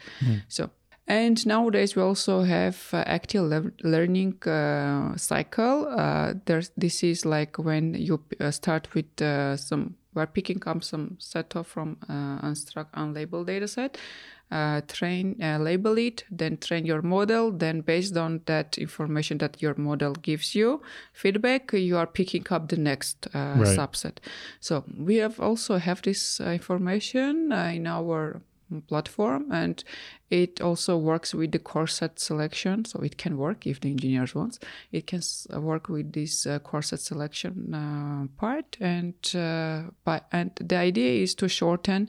So. 0.49 0.71
And 1.06 1.47
nowadays 1.47 1.94
we 1.94 2.00
also 2.00 2.44
have 2.44 2.88
uh, 2.94 3.04
active 3.06 3.42
le- 3.42 3.73
learning 3.83 4.42
uh, 4.49 5.14
cycle. 5.18 5.87
Uh, 5.87 6.33
there's 6.47 6.71
this 6.78 7.02
is 7.02 7.26
like 7.26 7.59
when 7.59 7.92
you 7.92 8.23
uh, 8.40 8.50
start 8.50 8.88
with 8.94 9.21
uh, 9.21 9.54
some 9.59 9.97
we're 10.14 10.26
picking 10.26 10.62
up 10.66 10.83
some 10.85 11.16
set 11.18 11.56
of 11.56 11.66
from 11.66 11.97
uh, 12.09 12.47
unstruct 12.47 12.90
unlabeled 12.94 13.47
data 13.47 13.68
set, 13.68 13.99
uh, 14.50 14.80
train 14.88 15.37
uh, 15.42 15.59
label 15.59 15.99
it, 15.99 16.25
then 16.30 16.56
train 16.56 16.87
your 16.87 17.02
model. 17.02 17.50
Then 17.50 17.80
based 17.80 18.16
on 18.16 18.40
that 18.47 18.78
information 18.78 19.38
that 19.38 19.61
your 19.61 19.75
model 19.76 20.12
gives 20.12 20.54
you 20.54 20.80
feedback, 21.12 21.73
you 21.73 21.97
are 21.97 22.06
picking 22.06 22.47
up 22.50 22.68
the 22.68 22.76
next 22.76 23.26
uh, 23.35 23.56
Right. 23.59 23.78
subset. 23.78 24.18
So 24.61 24.85
we 24.99 25.16
have 25.16 25.40
also 25.40 25.78
have 25.78 26.02
this 26.02 26.40
uh, 26.40 26.50
information 26.50 27.52
uh, 27.52 27.73
in 27.75 27.87
our 27.87 28.40
platform 28.83 29.50
and 29.52 29.85
it 30.31 30.61
also 30.61 30.97
works 30.97 31.35
with 31.35 31.52
the 31.52 31.59
core 31.59 31.87
set 31.87 32.19
selection 32.19 32.85
so 32.85 33.00
it 33.00 33.16
can 33.19 33.37
work 33.37 33.66
if 33.66 33.81
the 33.81 33.90
engineers 33.90 34.35
wants 34.35 34.59
it 34.93 35.07
can 35.07 35.21
work 35.61 35.88
with 35.88 36.12
this 36.12 36.47
uh, 36.47 36.59
core 36.59 36.83
set 36.83 37.00
selection 37.00 37.75
uh, 37.75 38.26
part 38.40 38.76
and 38.81 39.14
uh, 39.35 39.83
by, 40.04 40.21
and 40.33 40.50
the 40.61 40.76
idea 40.76 41.23
is 41.23 41.35
to 41.35 41.49
shorten 41.49 42.09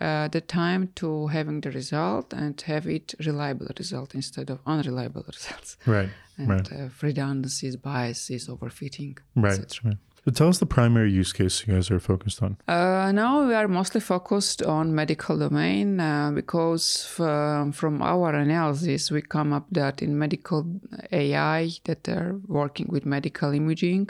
uh, 0.00 0.28
the 0.28 0.40
time 0.40 0.90
to 0.96 1.28
having 1.28 1.60
the 1.60 1.70
result 1.70 2.32
and 2.32 2.60
have 2.62 2.86
it 2.86 3.14
reliable 3.24 3.68
result 3.78 4.14
instead 4.14 4.50
of 4.50 4.58
unreliable 4.66 5.24
results 5.26 5.76
right, 5.86 6.10
and 6.36 6.48
right, 6.48 6.72
uh, 6.72 6.88
redundancies 7.00 7.76
biases 7.76 8.48
overfitting 8.48 9.16
right, 9.36 9.58
etc. 9.60 9.90
right. 9.90 9.98
So 10.24 10.30
tell 10.30 10.48
us 10.48 10.58
the 10.58 10.64
primary 10.64 11.12
use 11.12 11.34
case 11.34 11.66
you 11.66 11.74
guys 11.74 11.90
are 11.90 12.00
focused 12.00 12.42
on. 12.42 12.56
Uh, 12.66 13.12
now 13.12 13.46
we 13.46 13.52
are 13.52 13.68
mostly 13.68 14.00
focused 14.00 14.62
on 14.62 14.94
medical 14.94 15.36
domain 15.36 16.00
uh, 16.00 16.30
because 16.30 17.04
from, 17.04 17.72
from 17.72 18.00
our 18.00 18.34
analysis 18.34 19.10
we 19.10 19.20
come 19.20 19.52
up 19.52 19.66
that 19.72 20.00
in 20.00 20.18
medical 20.18 20.66
AI 21.12 21.68
that 21.84 22.08
are 22.08 22.40
working 22.46 22.86
with 22.88 23.04
medical 23.04 23.52
imaging, 23.52 24.08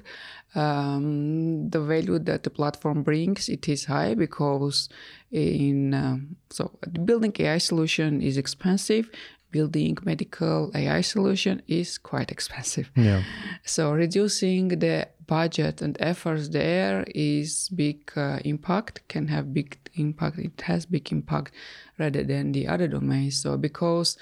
um, 0.54 1.68
the 1.70 1.80
value 1.80 2.20
that 2.20 2.44
the 2.44 2.50
platform 2.50 3.02
brings 3.02 3.48
it 3.48 3.68
is 3.68 3.86
high 3.86 4.14
because 4.14 4.88
in 5.32 5.94
um, 5.94 6.36
so 6.48 6.70
building 7.04 7.34
AI 7.40 7.58
solution 7.58 8.22
is 8.22 8.36
expensive. 8.36 9.10
Building 9.50 9.96
medical 10.04 10.72
AI 10.74 11.00
solution 11.00 11.62
is 11.68 11.96
quite 11.98 12.32
expensive. 12.32 12.90
Yeah, 12.96 13.22
So 13.64 13.92
reducing 13.92 14.66
the 14.68 15.08
budget 15.26 15.82
and 15.82 15.96
efforts 16.00 16.48
there 16.48 17.04
is 17.14 17.68
big 17.70 18.10
uh, 18.16 18.38
impact 18.44 19.02
can 19.08 19.28
have 19.28 19.52
big 19.52 19.78
impact. 19.94 20.38
It 20.38 20.60
has 20.62 20.86
big 20.86 21.10
impact 21.12 21.52
rather 21.98 22.24
than 22.24 22.52
the 22.52 22.66
other 22.66 22.88
domains. 22.88 23.40
So 23.40 23.56
because 23.56 24.16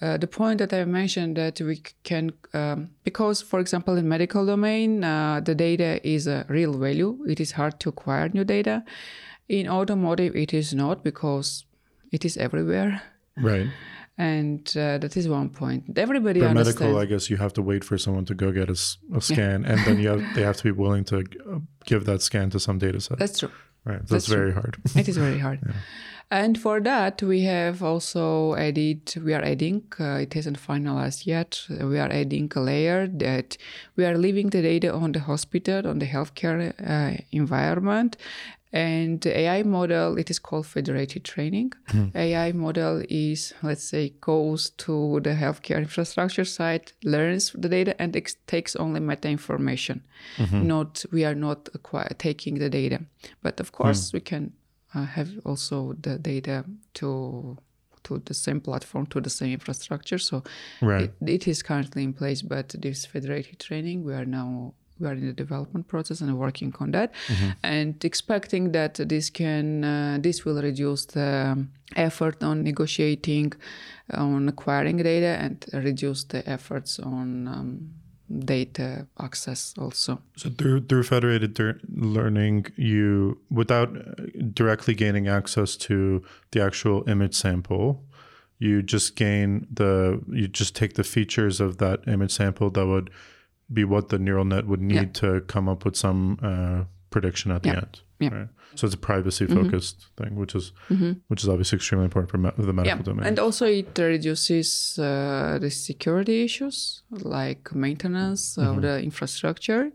uh, 0.00 0.16
the 0.16 0.26
point 0.26 0.58
that 0.58 0.72
I 0.72 0.84
mentioned 0.84 1.36
that 1.36 1.60
we 1.60 1.82
can 2.02 2.32
um, 2.52 2.90
because 3.04 3.42
for 3.42 3.60
example 3.60 3.96
in 3.96 4.08
medical 4.08 4.44
domain 4.44 5.04
uh, 5.04 5.40
the 5.40 5.54
data 5.54 6.06
is 6.06 6.26
a 6.26 6.44
real 6.48 6.76
value. 6.76 7.18
It 7.26 7.40
is 7.40 7.52
hard 7.52 7.80
to 7.80 7.88
acquire 7.90 8.28
new 8.28 8.44
data. 8.44 8.84
In 9.48 9.68
automotive 9.68 10.34
it 10.34 10.52
is 10.52 10.74
not 10.74 11.04
because 11.04 11.64
it 12.12 12.24
is 12.24 12.36
everywhere. 12.36 13.02
right. 13.36 13.68
And 14.16 14.66
uh, 14.76 14.98
that 14.98 15.16
is 15.16 15.28
one 15.28 15.50
point. 15.50 15.98
Everybody 15.98 16.40
For 16.40 16.46
understands. 16.46 16.80
medical, 16.80 17.00
I 17.00 17.06
guess 17.06 17.30
you 17.30 17.36
have 17.36 17.52
to 17.54 17.62
wait 17.62 17.82
for 17.82 17.98
someone 17.98 18.24
to 18.26 18.34
go 18.34 18.52
get 18.52 18.70
a 18.70 18.76
scan, 18.76 19.64
and 19.64 19.80
then 19.80 19.98
you 19.98 20.08
have 20.08 20.22
they 20.34 20.42
have 20.42 20.56
to 20.58 20.64
be 20.64 20.70
willing 20.70 21.04
to 21.06 21.18
uh, 21.18 21.58
give 21.84 22.04
that 22.04 22.22
scan 22.22 22.50
to 22.50 22.60
some 22.60 22.78
data 22.78 23.00
set. 23.00 23.18
That's 23.18 23.40
true. 23.40 23.50
right, 23.84 23.98
that's, 23.98 24.10
that's 24.10 24.26
true. 24.26 24.36
very 24.36 24.52
hard. 24.52 24.76
it 24.96 25.08
is 25.08 25.16
very 25.16 25.40
hard. 25.40 25.60
And 26.30 26.58
for 26.58 26.80
that, 26.80 27.22
we 27.22 27.42
have 27.42 27.82
also 27.82 28.54
added, 28.54 29.14
we 29.22 29.34
are 29.34 29.42
adding, 29.42 29.84
uh, 30.00 30.18
it 30.22 30.32
hasn't 30.34 30.58
finalized 30.58 31.26
yet, 31.26 31.64
we 31.68 31.98
are 31.98 32.10
adding 32.10 32.50
a 32.56 32.60
layer 32.60 33.06
that 33.06 33.56
we 33.94 34.04
are 34.04 34.16
leaving 34.16 34.50
the 34.50 34.62
data 34.62 34.92
on 34.92 35.12
the 35.12 35.20
hospital, 35.20 35.86
on 35.86 35.98
the 35.98 36.06
healthcare 36.06 36.72
uh, 36.80 37.22
environment. 37.30 38.16
And 38.74 39.20
the 39.20 39.38
AI 39.38 39.62
model, 39.62 40.18
it 40.18 40.30
is 40.30 40.40
called 40.40 40.66
federated 40.66 41.22
training. 41.24 41.72
Hmm. 41.90 42.08
AI 42.12 42.50
model 42.50 43.04
is, 43.08 43.54
let's 43.62 43.84
say, 43.84 44.14
goes 44.20 44.70
to 44.78 45.20
the 45.22 45.30
healthcare 45.30 45.78
infrastructure 45.78 46.44
side, 46.44 46.90
learns 47.04 47.52
the 47.52 47.68
data, 47.68 47.94
and 48.02 48.16
ex- 48.16 48.36
takes 48.48 48.74
only 48.74 48.98
meta 48.98 49.28
information. 49.28 50.02
Mm-hmm. 50.38 50.66
Not 50.66 51.04
we 51.12 51.24
are 51.24 51.36
not 51.36 51.68
acquire, 51.72 52.10
taking 52.18 52.58
the 52.58 52.68
data, 52.68 52.98
but 53.42 53.60
of 53.60 53.70
course 53.70 54.10
hmm. 54.10 54.16
we 54.16 54.20
can 54.20 54.52
uh, 54.92 55.04
have 55.04 55.30
also 55.44 55.94
the 56.00 56.18
data 56.18 56.64
to 56.94 57.56
to 58.02 58.22
the 58.26 58.34
same 58.34 58.60
platform 58.60 59.06
to 59.06 59.20
the 59.20 59.30
same 59.30 59.52
infrastructure. 59.52 60.18
So 60.18 60.42
Right. 60.82 61.12
it, 61.20 61.28
it 61.28 61.48
is 61.48 61.62
currently 61.62 62.02
in 62.02 62.12
place, 62.12 62.42
but 62.42 62.74
this 62.78 63.06
federated 63.06 63.60
training 63.60 64.04
we 64.04 64.14
are 64.14 64.26
now 64.26 64.74
we 64.98 65.06
are 65.08 65.12
in 65.12 65.26
the 65.26 65.32
development 65.32 65.88
process 65.88 66.20
and 66.20 66.38
working 66.38 66.72
on 66.80 66.92
that. 66.92 67.12
And 67.62 68.04
expecting 68.04 68.72
that 68.72 68.94
this 68.94 69.30
can 69.30 69.84
uh, 69.84 70.18
this 70.20 70.44
will 70.44 70.60
reduce 70.62 71.06
the 71.06 71.66
effort 71.96 72.42
on 72.42 72.62
negotiating 72.62 73.52
on 74.12 74.48
acquiring 74.48 74.98
data 74.98 75.38
and 75.40 75.64
reduce 75.72 76.24
the 76.24 76.48
efforts 76.48 76.98
on 76.98 77.48
um, 77.48 77.90
data 78.38 79.06
access 79.20 79.74
also. 79.78 80.20
So 80.36 80.50
through 80.50 80.86
through 80.86 81.04
federated 81.04 81.58
learning, 81.94 82.66
you 82.76 83.38
without 83.50 83.96
uh, 83.96 84.00
directly 84.52 84.94
gaining 84.94 85.28
access 85.28 85.76
to 85.76 86.22
the 86.52 86.62
actual 86.62 87.08
image 87.08 87.34
sample, 87.34 88.04
you 88.58 88.82
just 88.82 89.16
gain 89.16 89.66
the 89.72 90.22
you 90.30 90.48
just 90.48 90.74
take 90.74 90.94
the 90.94 91.04
features 91.04 91.60
of 91.60 91.78
that 91.78 92.06
image 92.06 92.32
sample 92.32 92.70
that 92.70 92.86
would 92.86 93.10
be 93.72 93.84
what 93.84 94.08
the 94.08 94.18
neural 94.18 94.44
net 94.44 94.66
would 94.66 94.80
need 94.80 94.94
Yeah. 94.94 95.20
to 95.20 95.40
come 95.42 95.68
up 95.68 95.84
with 95.84 95.96
some 95.96 96.38
uh, 96.42 96.84
prediction 97.10 97.50
at 97.50 97.62
the 97.62 97.68
Yeah. 97.70 97.76
end. 97.76 98.00
Yeah. 98.20 98.28
Mm-hmm. 98.28 98.38
Right. 98.38 98.48
So 98.76 98.86
it's 98.86 98.94
a 98.94 98.98
privacy 98.98 99.46
focused 99.46 100.06
thing, 100.16 100.34
which 100.34 100.54
is 100.54 100.72
which 101.28 101.42
is 101.44 101.48
obviously 101.48 101.76
extremely 101.76 102.04
important 102.06 102.30
for 102.30 102.38
me- 102.38 102.50
the 102.58 102.72
medical 102.72 103.02
domain. 103.04 103.26
And 103.26 103.38
also 103.38 103.66
it 103.66 103.96
reduces 103.98 104.98
uh, 104.98 105.58
the 105.60 105.70
security 105.70 106.42
issues 106.44 107.02
like 107.10 107.72
maintenance 107.74 108.58
of 108.58 108.82
the 108.82 109.00
infrastructure. 109.02 109.92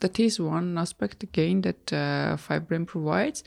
That 0.00 0.20
is 0.20 0.38
one 0.38 0.78
aspect 0.78 1.22
again 1.22 1.62
that 1.62 1.92
uh, 1.92 2.36
Fivebrane 2.36 2.86
provides. 2.86 3.42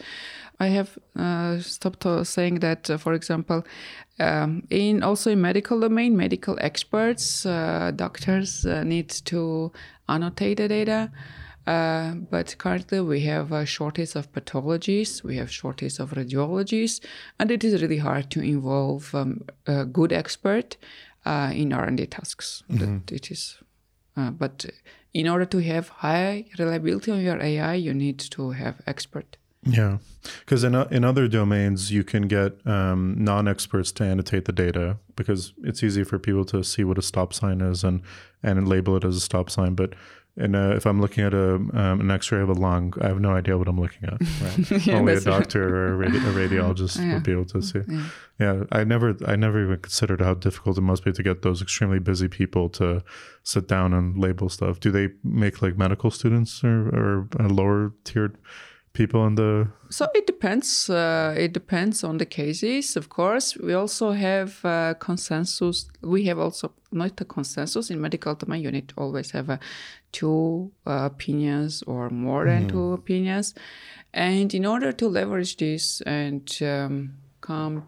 I 0.60 0.68
have 0.68 0.98
uh, 1.16 1.60
stopped 1.60 2.06
uh, 2.06 2.24
saying 2.24 2.60
that, 2.60 2.90
uh, 2.90 2.98
for 2.98 3.14
example, 3.14 3.64
um, 4.20 4.64
in 4.70 5.02
also 5.02 5.32
in 5.32 5.42
medical 5.42 5.80
domain, 5.80 6.16
medical 6.16 6.58
experts, 6.60 7.46
uh, 7.46 7.92
doctors 7.96 8.66
uh, 8.66 8.84
need 8.84 9.10
to 9.26 9.72
annotate 10.08 10.58
the 10.58 10.68
data. 10.68 11.12
Uh, 11.68 12.16
but 12.30 12.56
currently 12.58 13.00
we 13.00 13.22
have 13.22 13.52
a 13.52 13.66
shortage 13.66 14.16
of 14.16 14.32
pathologists, 14.34 15.24
we 15.24 15.38
have 15.38 15.52
shortage 15.52 16.00
of 16.00 16.12
radiologists, 16.12 17.00
and 17.40 17.52
it 17.52 17.64
is 17.64 17.82
really 17.82 18.00
hard 18.00 18.32
to 18.32 18.42
involve 18.42 19.14
um, 19.14 19.42
a 19.68 19.86
good 19.86 20.12
expert 20.12 20.76
uh, 21.26 21.52
in 21.54 21.72
R&D 21.72 22.08
tasks. 22.08 22.64
That 22.70 23.12
it 23.12 23.32
is, 23.32 23.58
uh, 24.18 24.32
but 24.32 24.66
in 25.14 25.28
order 25.28 25.46
to 25.46 25.60
have 25.60 25.90
high 25.90 26.46
reliability 26.58 27.12
on 27.12 27.22
your 27.22 27.42
AI, 27.42 27.76
you 27.76 27.94
need 27.94 28.20
to 28.20 28.52
have 28.52 28.82
expert. 28.88 29.38
Yeah, 29.64 30.00
because 30.40 30.64
in 30.64 30.74
in 30.74 31.04
other 31.04 31.28
domains 31.28 31.92
you 31.92 32.04
can 32.04 32.28
get 32.28 32.66
um, 32.66 33.16
non-experts 33.18 33.92
to 33.94 34.04
annotate 34.04 34.46
the 34.46 34.52
data 34.52 34.98
because 35.16 35.54
it's 35.64 35.84
easy 35.84 36.04
for 36.04 36.18
people 36.18 36.46
to 36.46 36.64
see 36.64 36.84
what 36.84 36.98
a 36.98 37.02
stop 37.04 37.32
sign 37.32 37.62
is 37.62 37.84
and 37.84 38.02
and 38.42 38.68
label 38.68 38.96
it 38.98 39.06
as 39.06 39.16
a 39.16 39.20
stop 39.20 39.52
sign. 39.52 39.76
But 39.76 39.94
in 40.38 40.56
a, 40.56 40.72
if 40.72 40.86
I'm 40.86 41.02
looking 41.02 41.24
at 41.26 41.34
a 41.34 41.56
um, 41.56 41.74
an 42.02 42.10
X-ray 42.10 42.42
of 42.42 42.50
a 42.50 42.54
lung, 42.54 42.94
I 43.02 43.08
have 43.08 43.20
no 43.20 43.32
idea 43.32 43.58
what 43.58 43.68
I'm 43.68 43.80
looking 43.80 44.04
at. 44.06 44.20
Right? 44.42 44.86
Yeah, 44.88 44.96
Only 44.98 45.12
a 45.14 45.16
that's 45.16 45.26
right. 45.28 45.40
doctor 45.40 45.76
or 45.76 46.02
a, 46.04 46.08
radi- 46.08 46.24
a 46.30 46.34
radiologist 46.34 46.98
Yeah. 47.06 47.16
would 47.16 47.24
be 47.24 47.32
able 47.34 47.46
to 47.46 47.62
see. 47.62 47.82
Yeah, 48.40 48.64
I 48.72 48.84
never 48.86 49.16
I 49.28 49.36
never 49.36 49.62
even 49.64 49.80
considered 49.80 50.22
how 50.22 50.34
difficult 50.36 50.78
it 50.78 50.82
must 50.82 51.04
be 51.04 51.12
to 51.12 51.22
get 51.24 51.42
those 51.42 51.62
extremely 51.62 52.00
busy 52.00 52.28
people 52.28 52.70
to 52.70 53.04
sit 53.44 53.68
down 53.68 53.94
and 53.94 54.18
label 54.18 54.48
stuff. 54.50 54.80
Do 54.80 54.90
they 54.92 55.10
make 55.24 55.62
like 55.62 55.78
medical 55.78 56.10
students 56.12 56.64
or 56.64 56.88
or 56.90 57.28
a 57.40 57.48
lower 57.50 57.92
tiered 58.06 58.38
people 58.94 59.26
in 59.28 59.36
the 59.36 59.68
So 59.90 60.08
it 60.14 60.28
depends. 60.28 60.90
Uh, 60.90 61.34
it 61.38 61.54
depends 61.54 62.04
on 62.04 62.18
the 62.18 62.26
cases, 62.26 62.96
of 62.96 63.10
course. 63.10 63.58
We 63.58 63.74
also 63.74 64.12
have 64.12 64.64
uh, 64.64 64.94
consensus. 64.96 65.90
We 66.02 66.26
have 66.26 66.40
also 66.40 66.72
not 66.92 67.20
a 67.22 67.26
consensus 67.26 67.90
in 67.90 68.02
medical 68.02 68.36
domain. 68.36 68.62
You 68.62 68.72
need 68.72 68.94
always 68.98 69.32
have 69.32 69.50
uh, 69.50 69.58
two 70.12 70.72
uh, 70.86 71.10
opinions 71.12 71.84
or 71.84 72.10
more 72.10 72.46
than 72.46 72.68
two 72.68 72.94
opinions, 72.94 73.54
and 74.14 74.54
in 74.54 74.66
order 74.66 74.92
to 74.92 75.08
leverage 75.08 75.58
this 75.58 76.02
and 76.02 76.58
um, 76.62 77.14
come, 77.42 77.88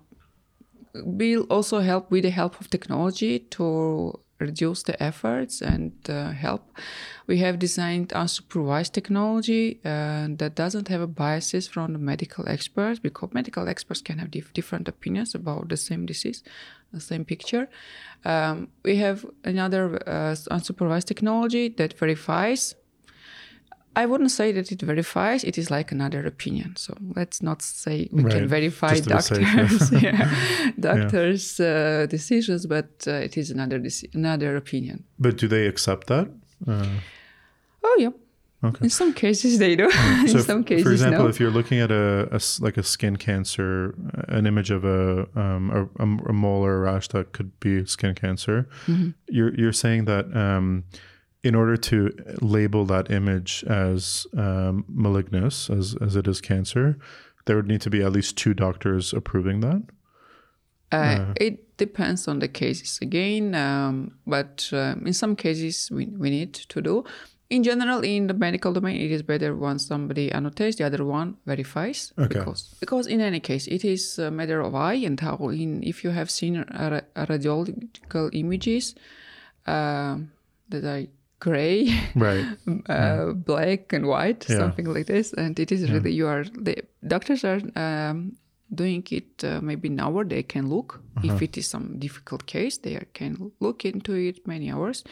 we'll 0.94 1.44
also 1.50 1.80
help 1.80 2.12
with 2.12 2.24
the 2.24 2.32
help 2.32 2.60
of 2.60 2.70
technology 2.70 3.40
to 3.40 4.20
reduce 4.48 4.84
the 4.84 4.96
efforts 5.02 5.62
and 5.62 5.92
uh, 6.10 6.32
help. 6.32 6.64
We 7.28 7.38
have 7.40 7.58
designed 7.58 8.10
unsupervised 8.10 8.92
technology 8.92 9.80
uh, 9.86 10.28
that 10.40 10.54
doesn't 10.56 10.88
have 10.90 11.02
a 11.02 11.08
biases 11.08 11.68
from 11.68 11.94
the 11.94 12.00
medical 12.00 12.48
experts 12.48 13.00
because 13.00 13.30
medical 13.34 13.68
experts 13.68 14.02
can 14.02 14.18
have 14.20 14.30
dif- 14.32 14.54
different 14.54 14.88
opinions 14.88 15.36
about 15.36 15.70
the 15.70 15.78
same 15.78 16.06
disease, 16.06 16.44
the 16.92 17.00
same 17.00 17.26
picture. 17.26 17.66
Um, 18.26 18.68
we 18.84 18.96
have 18.98 19.26
another 19.44 19.84
uh, 20.08 20.36
unsupervised 20.56 21.06
technology 21.06 21.70
that 21.80 21.98
verifies 21.98 22.76
I 23.96 24.06
wouldn't 24.06 24.32
say 24.32 24.52
that 24.54 24.72
it 24.72 24.82
verifies. 24.82 25.44
It 25.44 25.58
is 25.58 25.70
like 25.70 25.92
another 25.92 26.26
opinion. 26.26 26.76
So 26.78 26.94
let's 27.16 27.42
not 27.42 27.62
say 27.62 28.10
we 28.12 28.24
Right. 28.24 28.34
can 28.34 28.48
verify 28.48 28.94
be 28.94 29.02
safe, 29.02 29.06
doctors, 29.08 29.92
yeah. 30.04 30.30
doctors' 30.80 31.60
uh, 31.60 32.08
decisions, 32.10 32.66
but 32.66 32.90
uh, 33.08 33.12
it 33.28 33.38
is 33.38 33.52
another 33.52 33.82
another 34.14 34.56
opinion. 34.58 35.04
but 35.20 35.38
do 35.38 35.48
they 35.48 35.68
accept 35.68 36.08
that 36.08 36.28
uh, 36.68 36.88
Oh 37.84 37.96
yeah. 38.00 38.12
okay 38.64 38.84
In 38.86 38.90
some 38.90 39.14
cases 39.14 39.58
they 39.60 39.76
do. 39.76 39.86
In 40.22 40.28
so 40.28 40.38
if- 40.40 40.46
some 40.46 40.64
cases 40.64 40.84
for 40.84 40.92
example 40.92 41.24
no. 41.24 41.30
if 41.30 41.40
you're 41.40 41.52
looking 41.60 41.80
at 41.82 41.92
a, 41.92 42.28
a 42.32 42.40
like 42.66 42.78
a 42.80 42.84
skin 42.84 43.16
cancer 43.18 43.94
uh, 44.18 44.38
an 44.38 44.46
image 44.46 44.72
of 44.78 44.84
a 44.86 45.28
um 45.36 45.64
a, 45.80 45.82
a- 46.04 46.30
a 46.30 46.34
mole 46.34 46.64
or 46.66 46.74
a 46.78 46.80
rash 46.92 47.08
that 47.10 47.26
could 47.36 47.52
be 47.60 47.86
skin 47.86 48.16
cancer 48.16 48.58
Mm-hmm. 48.88 49.10
you're 49.36 49.54
you're 49.60 49.74
saying 49.84 50.06
that 50.06 50.26
um 50.36 50.84
in 51.44 51.56
order 51.56 51.76
to 51.76 52.10
label 52.42 52.86
that 52.86 53.12
image 53.12 53.64
as 53.66 54.26
um, 54.38 54.86
as 55.70 55.96
as 56.02 56.16
it 56.16 56.28
is 56.28 56.42
cancer 56.42 56.98
there 57.46 57.56
would 57.58 57.68
need 57.68 57.82
to 57.82 57.90
be 57.90 58.02
at 58.02 58.12
least 58.12 58.38
two 58.38 58.54
doctors 58.54 59.14
approving 59.14 59.60
that 59.60 59.84
Uh, 60.94 61.34
it 61.42 61.76
depends 61.78 62.28
on 62.28 62.40
the 62.40 62.48
cases 62.48 63.00
again, 63.02 63.56
um, 63.56 64.12
but 64.28 64.70
um, 64.74 65.08
in 65.08 65.14
some 65.14 65.36
cases 65.36 65.90
we, 65.92 66.06
we 66.06 66.30
need 66.30 66.54
to 66.54 66.82
do. 66.82 67.04
In 67.50 67.64
general, 67.64 68.04
in 68.04 68.28
the 68.28 68.34
medical 68.34 68.74
domain, 68.74 69.02
it 69.02 69.12
is 69.12 69.24
better 69.24 69.56
when 69.56 69.80
somebody 69.80 70.32
annotates, 70.32 70.78
the 70.78 70.86
other 70.86 71.04
one 71.04 71.38
verifies. 71.46 72.14
Okay. 72.18 72.40
Because, 72.40 72.76
because 72.80 73.08
in 73.08 73.22
any 73.22 73.40
case, 73.40 73.66
it 73.68 73.84
is 73.84 74.20
a 74.20 74.30
matter 74.30 74.62
of 74.62 74.76
eye 74.76 75.06
and 75.06 75.20
how, 75.20 75.38
in 75.50 75.82
if 75.84 76.04
you 76.04 76.12
have 76.12 76.30
seen 76.30 76.64
radiological 76.64 78.30
images 78.34 78.96
um 79.66 80.32
that 80.70 80.84
are 80.84 81.08
gray, 81.48 81.78
right 82.16 82.46
uh, 82.96 83.34
black 83.50 83.94
and 83.96 84.06
white, 84.14 84.42
Yeah. 84.50 84.60
something 84.62 84.88
like 84.96 85.08
this. 85.14 85.34
And 85.34 85.60
it 85.60 85.72
is 85.72 85.82
really 85.92 86.14
you 86.20 86.28
are 86.28 86.44
the 86.68 86.76
doctors 87.14 87.44
are 87.52 87.62
um, 87.76 88.18
doing 88.82 89.04
it 89.12 89.44
uh, 89.44 89.60
maybe 89.62 89.88
an 89.94 90.00
hour. 90.00 90.26
They 90.26 90.44
can 90.44 90.66
look 90.76 90.90
if 91.24 91.42
it 91.42 91.58
is 91.58 91.68
some 91.70 91.86
difficult 92.00 92.46
case. 92.46 92.76
They 92.82 92.96
are, 92.96 93.08
can 93.14 93.52
look 93.60 93.86
into 93.86 94.14
it 94.14 94.48
many 94.48 94.72
hours, 94.72 95.04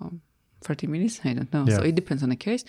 um, 0.00 0.20
thirty 0.66 0.86
minutes. 0.86 1.20
I 1.24 1.34
don't 1.34 1.52
know. 1.52 1.66
So 1.76 1.82
it 1.88 1.94
depends 1.94 2.22
on 2.22 2.28
the 2.30 2.36
case. 2.48 2.64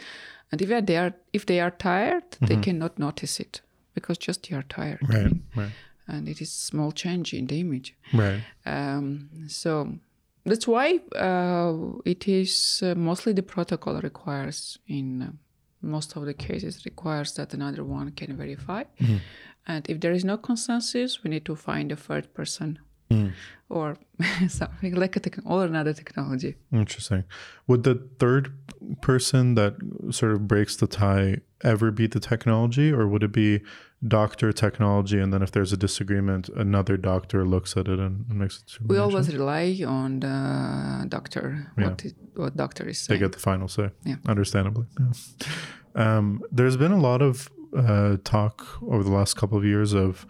And 0.52 0.62
if 0.62 0.70
they 0.86 0.98
are 0.98 1.14
if 1.34 1.46
they 1.46 1.60
are 1.60 1.72
tired, 1.72 2.24
they 2.48 2.58
cannot 2.66 2.98
notice 2.98 3.44
it 3.44 3.62
because 3.94 4.18
just 4.28 4.50
you 4.50 4.58
are 4.58 4.68
tired. 4.68 5.00
I 5.10 5.14
mean, 5.24 5.44
right 5.56 5.72
and 6.12 6.28
it 6.28 6.42
is 6.42 6.52
small 6.52 6.92
change 6.92 7.34
in 7.38 7.46
the 7.48 7.60
image. 7.60 7.96
right 8.14 8.42
Um, 8.66 9.30
so 9.48 10.00
that's 10.46 10.68
why 10.68 11.00
uh, 11.16 11.74
it 12.06 12.28
is 12.28 12.82
uh, 12.84 12.96
mostly 12.96 13.34
the 13.34 13.44
protocol 13.44 14.00
requires 14.02 14.80
in 14.88 15.22
uh, 15.22 15.32
most 15.82 16.16
of 16.16 16.26
the 16.26 16.34
cases 16.34 16.86
requires 16.86 17.34
that 17.34 17.54
another 17.54 17.84
one 17.84 18.12
can 18.12 18.36
verify. 18.36 18.84
And 19.68 19.88
if 19.90 20.00
there 20.00 20.12
is 20.12 20.26
no 20.26 20.38
consensus, 20.38 21.24
we 21.24 21.30
need 21.30 21.46
to 21.46 21.56
find 21.56 21.92
a 21.92 21.96
third 21.96 22.34
person 22.34 22.80
or 23.70 23.98
something 24.48 24.96
like 24.96 25.16
a 25.16 25.20
techn- 25.20 25.46
or 25.46 25.66
another 25.66 25.94
technology. 25.94 26.56
Interesting. 26.72 27.24
Would 27.68 27.84
the 27.84 28.08
third 28.20 28.54
person 29.02 29.56
that 29.56 29.76
sort 30.12 30.34
of 30.34 30.48
breaks 30.48 30.76
the 30.76 30.88
tie 30.88 31.38
ever 31.64 31.92
be 31.92 32.08
the 32.08 32.20
technology, 32.20 32.92
or 32.92 33.08
would 33.08 33.24
it 33.24 33.32
be 33.32 33.62
doctor 34.08 34.54
technology, 34.54 35.20
and 35.20 35.34
then 35.34 35.42
if 35.42 35.52
there's 35.52 35.74
a 35.74 35.78
disagreement, 35.78 36.48
another 36.50 36.96
doctor 36.96 37.46
looks 37.46 37.76
at 37.76 37.88
it 37.88 38.00
and, 38.00 38.26
makes 38.30 38.64
a 38.80 38.88
We 38.88 38.98
always 38.98 39.34
rely 39.34 39.84
on 39.86 40.22
the 40.22 41.06
doctor, 41.10 41.72
what, 41.76 42.06
it, 42.06 42.16
what 42.36 42.56
doctor 42.56 42.88
is 42.88 43.06
they 43.08 43.18
get 43.18 43.34
the 43.34 43.40
final 43.40 43.68
say. 43.68 43.90
Yeah. 44.06 44.16
Understandably. 44.26 44.86
Yeah. 44.98 45.12
Um, 45.96 46.42
there's 46.52 46.78
been 46.78 46.94
a 46.94 47.00
lot 47.00 47.22
of 47.22 47.50
uh, 47.76 48.18
talk 48.24 48.82
over 48.82 49.04
the 49.04 49.12
last 49.12 49.36
couple 49.36 49.58
of 49.58 49.66
years 49.66 49.94
of, 49.94 50.26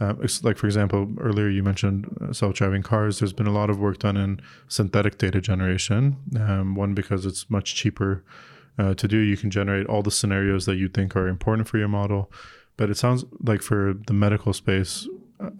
uh, 0.00 0.14
like 0.42 0.58
for 0.58 0.66
example, 0.66 1.08
earlier 1.20 1.48
you 1.48 1.62
mentioned 1.62 2.06
uh, 2.20 2.32
self-driving 2.32 2.82
cars. 2.82 3.20
There's 3.20 3.32
been 3.32 3.46
a 3.46 3.52
lot 3.52 3.70
of 3.70 3.78
work 3.78 4.00
done 4.00 4.16
in 4.16 4.40
synthetic 4.66 5.18
data 5.18 5.40
generation. 5.40 6.16
Um, 6.36 6.74
one 6.74 6.92
because 6.92 7.24
it's 7.24 7.48
much 7.48 7.76
cheaper 7.76 8.24
uh, 8.78 8.94
to 8.94 9.06
do. 9.06 9.18
You 9.18 9.36
can 9.36 9.50
generate 9.50 9.86
all 9.86 10.02
the 10.02 10.10
scenarios 10.10 10.66
that 10.66 10.76
you 10.76 10.88
think 10.88 11.14
are 11.14 11.28
important 11.28 11.68
for 11.68 11.78
your 11.78 11.88
model. 11.88 12.32
But 12.76 12.90
it 12.90 12.96
sounds 12.96 13.24
like 13.40 13.62
for 13.62 13.94
the 14.06 14.12
medical 14.12 14.52
space, 14.52 15.08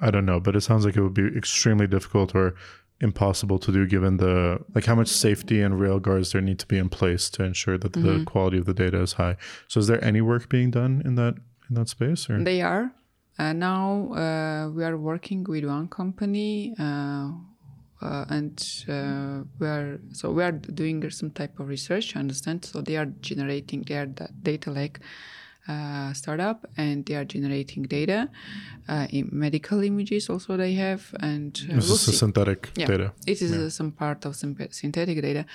I 0.01 0.11
don't 0.11 0.25
know, 0.25 0.41
but 0.41 0.57
it 0.57 0.63
sounds 0.63 0.85
like 0.85 0.97
it 0.97 1.03
would 1.03 1.15
be 1.15 1.27
extremely 1.37 1.87
difficult 1.87 2.35
or 2.35 2.55
impossible 3.01 3.59
to 3.59 3.73
do 3.73 3.85
given 3.85 4.17
the 4.19 4.61
like 4.75 4.87
how 4.87 4.95
much 4.95 5.09
safety 5.09 5.61
and 5.61 5.81
rail 5.81 5.99
guards 5.99 6.31
there 6.33 6.41
need 6.41 6.61
to 6.61 6.67
be 6.67 6.79
in 6.79 6.89
place 6.89 7.29
to 7.29 7.43
ensure 7.43 7.77
that 7.77 7.95
the 7.95 8.23
quality 8.25 8.59
of 8.59 8.65
the 8.65 8.73
data 8.73 9.01
is 9.03 9.15
high. 9.15 9.37
So 9.67 9.81
is 9.81 9.89
there 9.89 10.03
any 10.05 10.21
work 10.21 10.49
being 10.49 10.71
done 10.71 11.03
in 11.05 11.17
that 11.17 11.35
in 11.69 11.75
that 11.75 11.89
space 11.89 12.31
or 12.31 12.43
They 12.43 12.63
are. 12.63 12.93
Uh, 13.39 13.53
now 13.53 14.13
uh, 14.13 14.71
we 14.71 14.85
are 14.85 14.97
working 14.97 15.43
with 15.45 15.65
one 15.65 15.89
company, 15.89 16.75
uh, 16.79 17.31
uh, 18.03 18.25
and 18.29 18.57
uh, 18.89 19.43
we 19.59 19.67
are 19.67 19.99
so 20.13 20.31
we 20.31 20.43
are 20.45 20.53
doing 20.53 21.11
some 21.11 21.31
type 21.31 21.59
of 21.59 21.69
research. 21.69 22.13
to 22.13 22.19
understand? 22.19 22.65
So 22.65 22.83
they 22.83 22.97
are 22.97 23.07
generating 23.21 23.83
their 23.83 24.07
da- 24.07 24.29
data 24.43 24.71
lake 24.71 24.99
uh, 25.69 26.13
startup, 26.13 26.67
and 26.77 27.07
they 27.07 27.15
are 27.15 27.25
generating 27.25 27.85
data 27.85 28.29
uh, 28.89 29.07
in 29.11 29.29
medical 29.33 29.83
images. 29.83 30.29
Also, 30.29 30.57
they 30.57 30.75
have, 30.75 31.15
and 31.21 31.61
uh, 31.71 31.75
this 31.75 31.87
we'll 31.87 31.95
is 31.95 32.07
the 32.07 32.13
synthetic 32.13 32.71
Yeah, 32.77 32.87
data? 32.87 33.13
It 33.27 33.43
is 33.43 33.53
uh, 33.53 33.71
some 33.71 33.93
part 33.93 34.25
of 34.25 34.37
synthetic 34.37 35.23
data. 35.23 35.47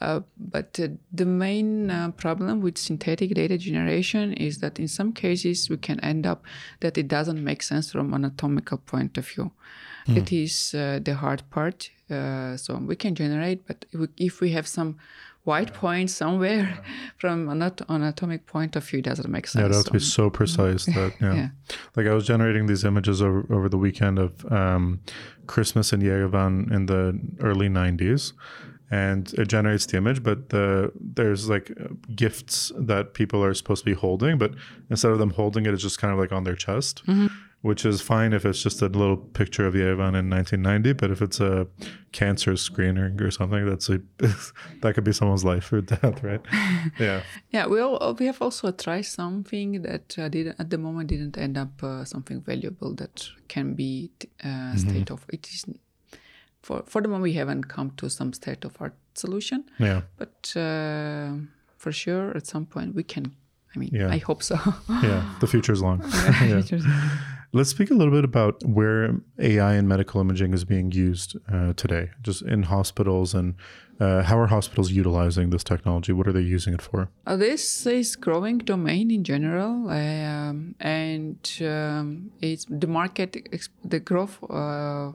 Uh, 0.00 0.20
but 0.36 0.78
uh, 0.78 0.88
the 1.12 1.26
main 1.26 2.12
problem 2.16 2.60
with 2.60 2.78
synthetic 2.78 3.34
data 3.34 3.58
generation 3.58 4.32
is 4.34 4.58
that 4.58 4.78
in 4.78 4.88
some 4.88 5.12
cases 5.12 5.68
we 5.70 5.76
can 5.76 5.98
end 6.00 6.26
up 6.26 6.44
that 6.80 6.96
it 6.98 7.08
doesn't 7.08 7.42
make 7.42 7.62
sense 7.62 7.90
from 7.90 8.14
anatomical 8.14 8.78
point 8.78 9.18
of 9.18 9.26
view. 9.26 9.50
It 10.08 10.32
is 10.32 10.72
uh, 10.74 11.00
the 11.02 11.14
hard 11.14 11.42
part. 11.50 11.90
Uh, 12.08 12.56
so 12.56 12.76
we 12.76 12.94
can 12.94 13.16
generate, 13.16 13.66
but 13.66 13.84
if 13.90 13.98
we, 13.98 14.08
if 14.16 14.40
we 14.40 14.50
have 14.52 14.68
some 14.68 14.96
white 15.46 15.72
point 15.72 16.10
somewhere 16.10 16.66
from 17.18 17.48
an 17.48 17.62
anat- 17.62 17.88
anatomic 17.88 18.46
point 18.46 18.76
of 18.76 18.82
view, 18.88 19.00
doesn't 19.00 19.30
make 19.30 19.46
sense. 19.46 19.62
Yeah, 19.62 19.68
that 19.68 19.84
would 19.86 19.92
be 19.92 19.98
So- 20.00 20.30
precise 20.30 20.84
that 20.86 21.12
yeah. 21.20 21.34
Yeah. 21.40 21.48
Like 21.96 22.06
I 22.06 22.14
was 22.14 22.26
generating 22.26 22.66
these 22.66 22.84
images 22.84 23.22
over, 23.22 23.46
over 23.56 23.68
the 23.68 23.78
weekend 23.78 24.18
of 24.18 24.30
um, 24.52 25.00
Christmas 25.46 25.92
in 25.92 26.00
Yerevan 26.02 26.70
in 26.76 26.86
the 26.86 27.18
early 27.40 27.68
'90s, 27.68 28.32
and 28.90 29.32
it 29.34 29.48
generates 29.48 29.86
the 29.86 29.96
image. 29.96 30.22
But 30.22 30.38
the 30.50 30.92
there's 31.16 31.48
like 31.48 31.70
gifts 32.14 32.72
that 32.90 33.14
people 33.14 33.42
are 33.44 33.54
supposed 33.54 33.82
to 33.84 33.90
be 33.92 33.94
holding, 33.94 34.38
but 34.38 34.52
instead 34.90 35.10
of 35.12 35.18
them 35.18 35.30
holding 35.30 35.66
it, 35.66 35.72
it's 35.74 35.82
just 35.82 35.98
kind 36.00 36.12
of 36.12 36.18
like 36.18 36.32
on 36.32 36.44
their 36.44 36.56
chest. 36.56 37.02
Which 37.62 37.84
is 37.84 38.00
fine 38.00 38.32
if 38.32 38.44
it's 38.44 38.62
just 38.62 38.80
a 38.80 38.86
little 38.86 39.16
picture 39.16 39.66
of 39.66 39.74
Yerevan 39.74 40.14
in 40.14 40.30
1990, 40.30 40.92
but 40.92 41.10
if 41.10 41.20
it's 41.20 41.40
a 41.40 41.66
cancer 42.12 42.54
screening 42.56 43.20
or 43.20 43.30
something, 43.32 43.66
that's 43.68 43.88
a 43.88 44.00
that 44.82 44.94
could 44.94 45.02
be 45.02 45.12
someone's 45.12 45.44
life 45.44 45.72
or 45.72 45.80
death, 45.80 46.22
right? 46.22 46.40
Yeah. 47.00 47.22
Yeah, 47.50 47.66
we 47.66 47.80
all, 47.80 48.14
we 48.18 48.26
have 48.26 48.40
also 48.40 48.70
tried 48.70 49.06
something 49.06 49.82
that 49.82 50.16
uh, 50.16 50.28
did 50.28 50.54
at 50.58 50.70
the 50.70 50.78
moment 50.78 51.08
didn't 51.08 51.36
end 51.38 51.58
up 51.58 51.82
uh, 51.82 52.04
something 52.04 52.40
valuable 52.40 52.94
that 52.96 53.28
can 53.48 53.74
be 53.74 54.10
uh, 54.44 54.76
state 54.76 55.10
of 55.10 55.24
it 55.28 55.48
is 55.52 55.64
for 56.62 56.82
for 56.86 57.02
the 57.02 57.08
moment 57.08 57.22
we 57.24 57.32
haven't 57.32 57.64
come 57.64 57.90
to 57.96 58.08
some 58.08 58.32
state 58.32 58.64
of 58.64 58.76
art 58.80 58.94
solution, 59.14 59.64
Yeah. 59.80 60.02
but 60.18 60.52
uh, 60.56 61.32
for 61.78 61.90
sure 61.90 62.36
at 62.36 62.46
some 62.46 62.66
point 62.66 62.94
we 62.94 63.02
can. 63.02 63.24
I 63.74 63.78
mean, 63.78 63.90
Yeah. 63.92 64.08
I 64.14 64.18
hope 64.18 64.42
so. 64.42 64.56
Yeah. 65.02 65.22
The 65.40 65.46
future's 65.46 65.82
long. 65.82 66.00
yeah. 66.42 66.62
Let's 67.56 67.70
speak 67.70 67.90
a 67.90 67.94
little 67.94 68.12
bit 68.12 68.22
about 68.22 68.62
where 68.66 69.22
AI 69.38 69.76
in 69.76 69.88
medical 69.88 70.20
imaging 70.20 70.52
is 70.52 70.66
being 70.66 70.92
used 70.92 71.38
uh, 71.50 71.72
today, 71.72 72.10
just 72.20 72.42
in 72.42 72.64
hospitals, 72.64 73.32
and 73.32 73.54
uh, 73.98 74.24
how 74.24 74.38
are 74.38 74.48
hospitals 74.48 74.90
utilizing 74.90 75.48
this 75.48 75.64
technology? 75.64 76.12
What 76.12 76.28
are 76.28 76.34
they 76.34 76.42
using 76.42 76.74
it 76.74 76.82
for? 76.82 77.08
Uh, 77.26 77.36
this 77.36 77.86
is 77.86 78.14
growing 78.14 78.58
domain 78.58 79.10
in 79.10 79.24
general, 79.24 79.88
um, 79.88 80.74
and 80.80 81.38
um, 81.62 82.30
it's 82.42 82.66
the 82.68 82.88
market, 82.88 83.34
the 83.82 84.00
growth. 84.00 84.38
Uh, 84.50 85.12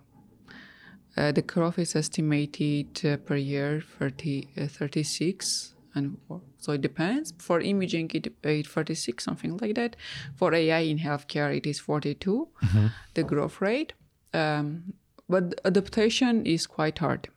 uh, 1.18 1.32
the 1.32 1.44
growth 1.44 1.78
is 1.78 1.96
estimated 1.96 3.06
uh, 3.06 3.18
per 3.18 3.36
year 3.36 3.84
30, 4.00 4.48
36 4.68 5.76
and 5.94 6.18
so 6.62 6.72
it 6.74 6.82
depends. 6.82 7.34
For 7.38 7.60
imaging, 7.60 8.12
it, 8.14 8.34
it 8.44 8.68
46, 8.68 9.24
something 9.24 9.58
like 9.58 9.76
that. 9.76 9.96
For 10.36 10.54
AI 10.54 10.80
in 10.80 11.00
healthcare, 11.00 11.56
it 11.56 11.66
is 11.66 11.80
42, 11.80 12.48
mm-hmm. 12.64 12.88
the 13.16 13.24
growth 13.24 13.60
rate. 13.60 13.94
Um, 14.34 14.94
but 15.28 15.60
adaptation 15.66 16.46
is 16.46 16.68
quite 16.68 17.00
hard 17.00 17.28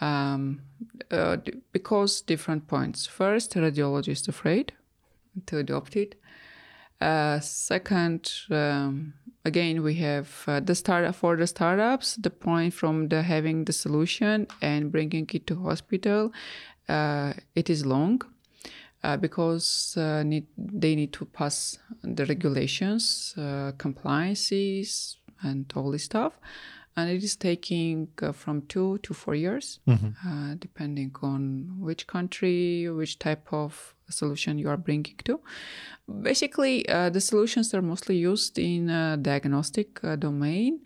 um, 0.00 0.62
uh, 1.10 1.36
because 1.72 2.20
different 2.20 2.68
points. 2.68 3.06
First, 3.06 3.54
radiologist 3.54 4.28
afraid 4.28 4.72
to 5.46 5.58
adopt 5.58 5.96
it. 5.96 6.14
Uh, 7.00 7.40
second, 7.40 8.32
um, 8.50 9.14
again, 9.44 9.82
we 9.82 9.94
have 9.94 10.44
uh, 10.46 10.60
the 10.60 10.74
start 10.74 11.12
for 11.14 11.36
the 11.36 11.46
startups. 11.46 12.16
The 12.16 12.30
point 12.30 12.74
from 12.74 13.08
the 13.08 13.22
having 13.22 13.64
the 13.64 13.72
solution 13.72 14.46
and 14.60 14.92
bringing 14.92 15.28
it 15.32 15.46
to 15.48 15.62
hospital 15.62 16.32
it 17.54 17.70
is 17.70 17.84
long 17.86 18.22
uh, 19.04 19.16
because 19.16 19.96
uh, 19.96 20.22
need, 20.22 20.46
they 20.56 20.94
need 20.94 21.12
to 21.12 21.24
pass 21.24 21.78
the 22.02 22.24
regulations, 22.26 23.34
compliances, 23.78 25.16
and 25.42 25.72
all 25.74 25.90
this 25.90 26.04
stuff 26.04 26.34
and 26.96 27.10
it 27.10 27.24
is 27.24 27.36
taking 27.36 28.08
uh, 28.20 28.32
from 28.32 28.62
two 28.68 28.98
to 28.98 29.14
four 29.14 29.34
years, 29.34 29.80
mm-hmm. 29.88 30.10
uh, 30.28 30.54
depending 30.58 31.10
on 31.22 31.66
which 31.78 32.06
country, 32.06 32.88
which 32.90 33.18
type 33.18 33.48
of 33.52 33.94
solution 34.10 34.58
you 34.58 34.68
are 34.68 34.76
bringing 34.76 35.16
to. 35.24 35.40
Basically, 36.20 36.86
uh, 36.88 37.08
the 37.08 37.20
solutions 37.20 37.72
are 37.72 37.80
mostly 37.80 38.16
used 38.16 38.58
in 38.58 38.88
diagnostic 39.22 40.00
domain, 40.18 40.80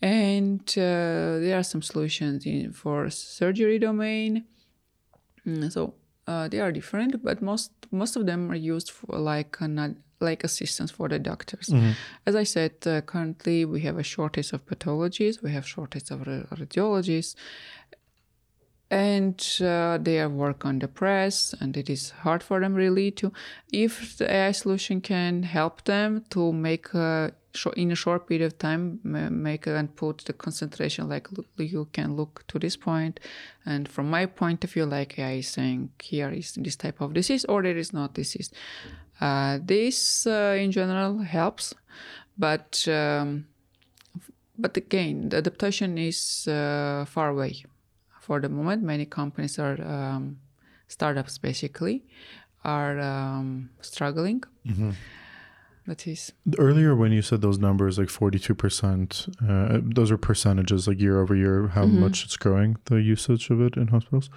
and 0.00 0.66
there 0.74 1.58
are 1.58 1.62
some 1.62 1.82
solutions 1.82 2.46
in 2.46 2.72
for 2.72 3.10
surgery 3.10 3.78
domain. 3.78 4.46
Mm, 5.46 5.72
so 5.72 5.94
uh, 6.26 6.48
they 6.48 6.60
are 6.60 6.72
different, 6.72 7.22
but 7.22 7.42
most 7.42 7.72
most 7.90 8.16
of 8.16 8.26
them 8.26 8.50
are 8.50 8.56
used 8.56 8.90
for 8.90 9.18
like 9.18 9.56
an, 9.60 10.02
like 10.20 10.44
assistance 10.44 10.90
for 10.90 11.08
the 11.08 11.18
doctors. 11.18 11.68
Mm-hmm. 11.68 11.90
As 12.26 12.34
I 12.36 12.44
said, 12.44 12.72
uh, 12.86 13.00
currently 13.02 13.64
we 13.64 13.80
have 13.80 13.98
a 13.98 14.02
shortage 14.02 14.52
of 14.52 14.64
pathologists, 14.66 15.42
we 15.42 15.50
have 15.52 15.66
shortage 15.66 16.10
of 16.10 16.20
radiologists, 16.20 17.34
and 18.92 19.42
uh, 19.62 19.96
they 19.98 20.24
work 20.26 20.66
on 20.66 20.78
the 20.78 20.86
press, 20.86 21.54
and 21.58 21.74
it 21.78 21.88
is 21.88 22.10
hard 22.10 22.42
for 22.42 22.60
them 22.60 22.74
really 22.74 23.10
to. 23.12 23.32
If 23.72 24.18
the 24.18 24.30
AI 24.30 24.52
solution 24.52 25.00
can 25.00 25.44
help 25.44 25.84
them 25.84 26.26
to 26.28 26.52
make 26.52 26.92
a 26.92 27.32
in 27.76 27.90
a 27.90 27.94
short 27.94 28.26
period 28.26 28.46
of 28.46 28.58
time 28.58 28.98
make 29.02 29.66
and 29.66 29.94
put 29.94 30.24
the 30.24 30.32
concentration 30.32 31.06
like 31.06 31.28
you 31.58 31.86
can 31.92 32.16
look 32.16 32.42
to 32.48 32.58
this 32.58 32.76
point 32.78 33.20
and 33.66 33.86
from 33.86 34.08
my 34.08 34.24
point 34.24 34.64
of 34.64 34.72
view 34.72 34.86
like 34.86 35.18
i 35.18 35.32
is 35.32 35.48
saying 35.48 35.90
here 36.00 36.30
is 36.30 36.52
this 36.54 36.76
type 36.76 36.98
of 37.02 37.12
disease 37.12 37.44
or 37.44 37.62
there 37.62 37.76
is 37.76 37.92
not 37.92 38.14
disease 38.14 38.50
uh, 39.20 39.58
this 39.62 40.26
uh, 40.26 40.56
in 40.58 40.72
general 40.72 41.18
helps 41.18 41.74
but 42.38 42.88
um, 42.88 43.44
but 44.58 44.74
again 44.78 45.28
the 45.28 45.36
adaptation 45.36 45.98
is 45.98 46.48
uh, 46.48 47.04
far 47.06 47.28
away 47.28 47.62
for 48.22 48.40
the 48.40 48.48
moment 48.48 48.82
many 48.84 49.04
companies 49.04 49.58
are 49.58 49.78
um, 49.82 50.38
startups 50.86 51.38
basically 51.38 52.04
are 52.64 53.00
um, 53.00 53.70
struggling. 53.80 54.44
Mm-hmm. 54.64 54.90
That 55.88 56.06
is. 56.06 56.32
Earlier 56.56 56.94
when 56.94 57.10
you 57.10 57.22
said 57.22 57.40
those 57.40 57.58
numbers 57.58 57.98
like 57.98 58.06
42% 58.06 58.54
uh, 59.42 59.80
those 59.82 60.12
are 60.12 60.16
percentages 60.16 60.86
like 60.86 61.00
year 61.00 61.20
over 61.20 61.34
year 61.34 61.66
how 61.68 61.84
mm-hmm. 61.84 62.00
much 62.00 62.24
it's 62.24 62.36
growing 62.36 62.76
the 62.84 63.00
usage 63.02 63.50
of 63.50 63.60
it 63.60 63.76
in 63.76 63.88
hospitals. 63.88 64.30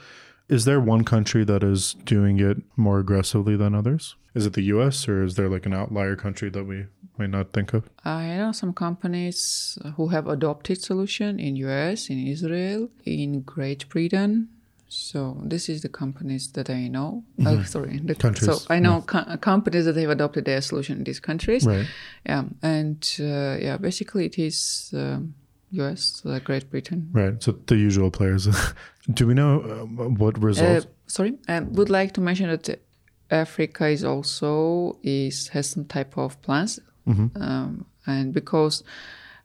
Is 0.49 0.65
there 0.65 0.79
one 0.79 1.03
country 1.03 1.43
that 1.43 1.63
is 1.63 1.93
doing 2.03 2.39
it 2.39 2.57
more 2.75 2.97
aggressively 2.99 3.55
than 3.55 3.75
others? 3.75 4.15
Is 4.33 4.47
it 4.47 4.53
the 4.53 4.63
us 4.63 5.07
or 5.07 5.23
is 5.23 5.35
there 5.35 5.49
like 5.49 5.67
an 5.67 5.75
outlier 5.75 6.15
country 6.15 6.49
that 6.49 6.63
we 6.63 6.87
might 7.17 7.29
not 7.29 7.53
think 7.53 7.73
of 7.73 7.83
i 8.03 8.37
know 8.37 8.51
some 8.51 8.73
companies 8.73 9.77
who 9.95 10.07
have 10.07 10.27
adopted 10.27 10.81
solution 10.81 11.39
in 11.39 11.55
us 11.57 12.09
in 12.09 12.27
israel 12.27 12.89
in 13.05 13.41
great 13.41 13.87
britain 13.89 14.49
so 14.87 15.37
this 15.43 15.67
is 15.67 15.81
the 15.81 15.89
companies 15.89 16.51
that 16.53 16.69
I 16.69 16.87
know. 16.87 17.23
Oh, 17.39 17.43
mm-hmm. 17.43 17.59
Oh, 17.59 17.63
sorry, 17.63 17.99
the, 17.99 18.15
countries. 18.15 18.45
So 18.45 18.73
I 18.73 18.79
know 18.79 18.97
yeah. 19.13 19.23
co- 19.23 19.37
companies 19.37 19.85
that 19.85 19.95
have 19.97 20.09
adopted 20.09 20.45
their 20.45 20.61
solution 20.61 20.99
in 20.99 21.03
these 21.03 21.19
countries. 21.19 21.65
Right. 21.65 21.87
Yeah, 22.25 22.43
and 22.61 23.15
uh, 23.19 23.57
yeah, 23.59 23.77
basically 23.77 24.27
it 24.27 24.37
is 24.37 24.93
um, 24.95 25.33
U.S., 25.71 26.21
uh, 26.25 26.39
Great 26.39 26.69
Britain. 26.69 27.09
Right. 27.11 27.41
So 27.41 27.53
the 27.67 27.75
usual 27.75 28.11
players. 28.11 28.47
Do 29.13 29.27
we 29.27 29.33
know 29.33 29.61
uh, 29.61 30.09
what 30.09 30.41
results? 30.41 30.85
Uh, 30.85 30.89
sorry, 31.07 31.37
I 31.47 31.59
would 31.59 31.89
like 31.89 32.13
to 32.13 32.21
mention 32.21 32.49
that 32.49 32.81
Africa 33.29 33.87
is 33.87 34.03
also 34.03 34.97
is 35.03 35.49
has 35.49 35.69
some 35.69 35.85
type 35.85 36.17
of 36.17 36.41
plans, 36.41 36.79
mm-hmm. 37.07 37.41
um, 37.41 37.85
and 38.05 38.33
because 38.33 38.83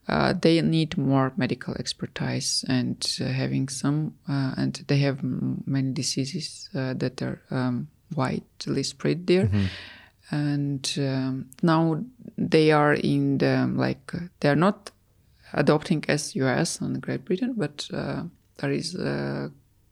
uh, 0.09 0.33
they 0.33 0.61
need 0.61 0.99
more 0.99 1.33
medical 1.37 1.75
expertise 1.75 2.65
and 2.69 3.19
uh, 3.21 3.27
having 3.27 3.69
some, 3.69 4.15
uh, 4.29 4.55
and 4.57 4.85
they 4.89 4.99
have 4.99 5.23
many 5.23 5.93
diseases 5.93 6.69
uh, 6.75 6.95
that 6.95 7.23
are 7.23 7.41
um, 7.51 7.89
widely 8.17 8.83
spread 8.83 9.27
there. 9.27 9.47
Mm-hmm. 9.47 9.67
And 10.33 10.95
um, 10.99 11.51
now 11.63 12.05
they 12.39 12.73
are 12.73 12.95
in 12.95 13.39
the 13.39 13.71
like 13.75 14.13
they 14.41 14.49
are 14.49 14.57
not 14.57 14.91
adopting 15.53 16.05
as 16.09 16.37
US 16.37 16.81
and 16.81 17.01
Great 17.01 17.25
Britain, 17.25 17.55
but 17.57 17.89
uh, 17.93 18.23
there 18.59 18.73
is 18.73 18.95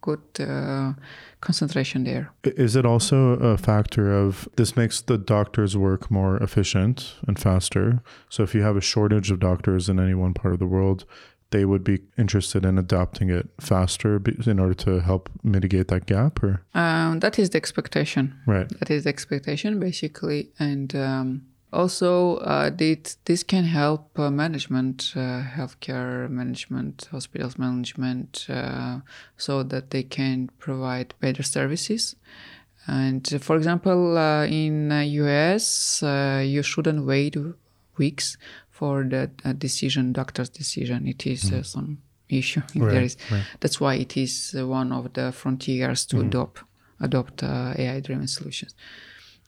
good 0.00 0.20
uh, 0.40 0.92
concentration 1.40 2.04
there. 2.04 2.30
Is 2.44 2.76
it 2.76 2.86
also 2.86 3.32
a 3.34 3.56
factor 3.56 4.12
of 4.12 4.48
this 4.56 4.76
makes 4.76 5.00
the 5.00 5.18
doctor's 5.18 5.76
work 5.76 6.10
more 6.10 6.36
efficient 6.38 7.14
and 7.26 7.38
faster? 7.38 8.02
So 8.28 8.42
if 8.42 8.54
you 8.54 8.62
have 8.62 8.76
a 8.76 8.80
shortage 8.80 9.30
of 9.30 9.40
doctors 9.40 9.88
in 9.88 9.98
any 9.98 10.14
one 10.14 10.34
part 10.34 10.54
of 10.54 10.60
the 10.60 10.66
world, 10.66 11.04
they 11.50 11.64
would 11.64 11.82
be 11.82 12.00
interested 12.18 12.64
in 12.64 12.78
adopting 12.78 13.30
it 13.30 13.48
faster 13.60 14.20
in 14.46 14.58
order 14.58 14.74
to 14.74 15.00
help 15.00 15.30
mitigate 15.42 15.88
that 15.88 16.06
gap 16.06 16.42
or 16.42 16.62
um, 16.74 17.20
that 17.20 17.38
is 17.38 17.50
the 17.50 17.56
expectation 17.56 18.38
right 18.46 18.68
that 18.78 18.90
is 18.90 19.04
the 19.04 19.08
expectation 19.08 19.80
basically 19.80 20.50
and 20.58 20.94
um, 20.94 21.42
also, 21.72 22.36
uh, 22.36 22.70
this, 22.70 23.18
this 23.26 23.42
can 23.42 23.64
help 23.64 24.18
uh, 24.18 24.30
management, 24.30 25.12
uh, 25.14 25.42
healthcare 25.42 26.28
management, 26.30 27.08
hospitals 27.10 27.58
management, 27.58 28.46
uh, 28.48 29.00
so 29.36 29.62
that 29.62 29.90
they 29.90 30.02
can 30.02 30.50
provide 30.58 31.12
better 31.20 31.42
services. 31.42 32.16
And 32.86 33.28
uh, 33.34 33.38
for 33.38 33.56
example, 33.56 34.16
uh, 34.16 34.46
in 34.46 34.90
US, 34.90 36.02
you 36.02 36.62
shouldn't 36.62 37.04
wait 37.04 37.36
weeks 37.98 38.38
for 38.70 39.04
the 39.04 39.30
decision, 39.58 40.12
doctor's 40.12 40.48
decision. 40.48 41.06
It 41.06 41.26
is 41.26 41.50
mm. 41.50 41.66
some 41.66 41.98
issue. 42.30 42.62
Right, 42.76 42.92
there 42.92 43.02
is. 43.02 43.16
Right. 43.30 43.44
That's 43.60 43.78
why 43.78 43.96
it 43.96 44.16
is 44.16 44.54
one 44.56 44.92
of 44.92 45.12
the 45.12 45.32
frontiers 45.32 46.06
to 46.06 46.16
mm. 46.16 46.28
adopt 46.28 46.62
adopt 47.00 47.42
AI-driven 47.44 48.26
solutions. 48.26 48.74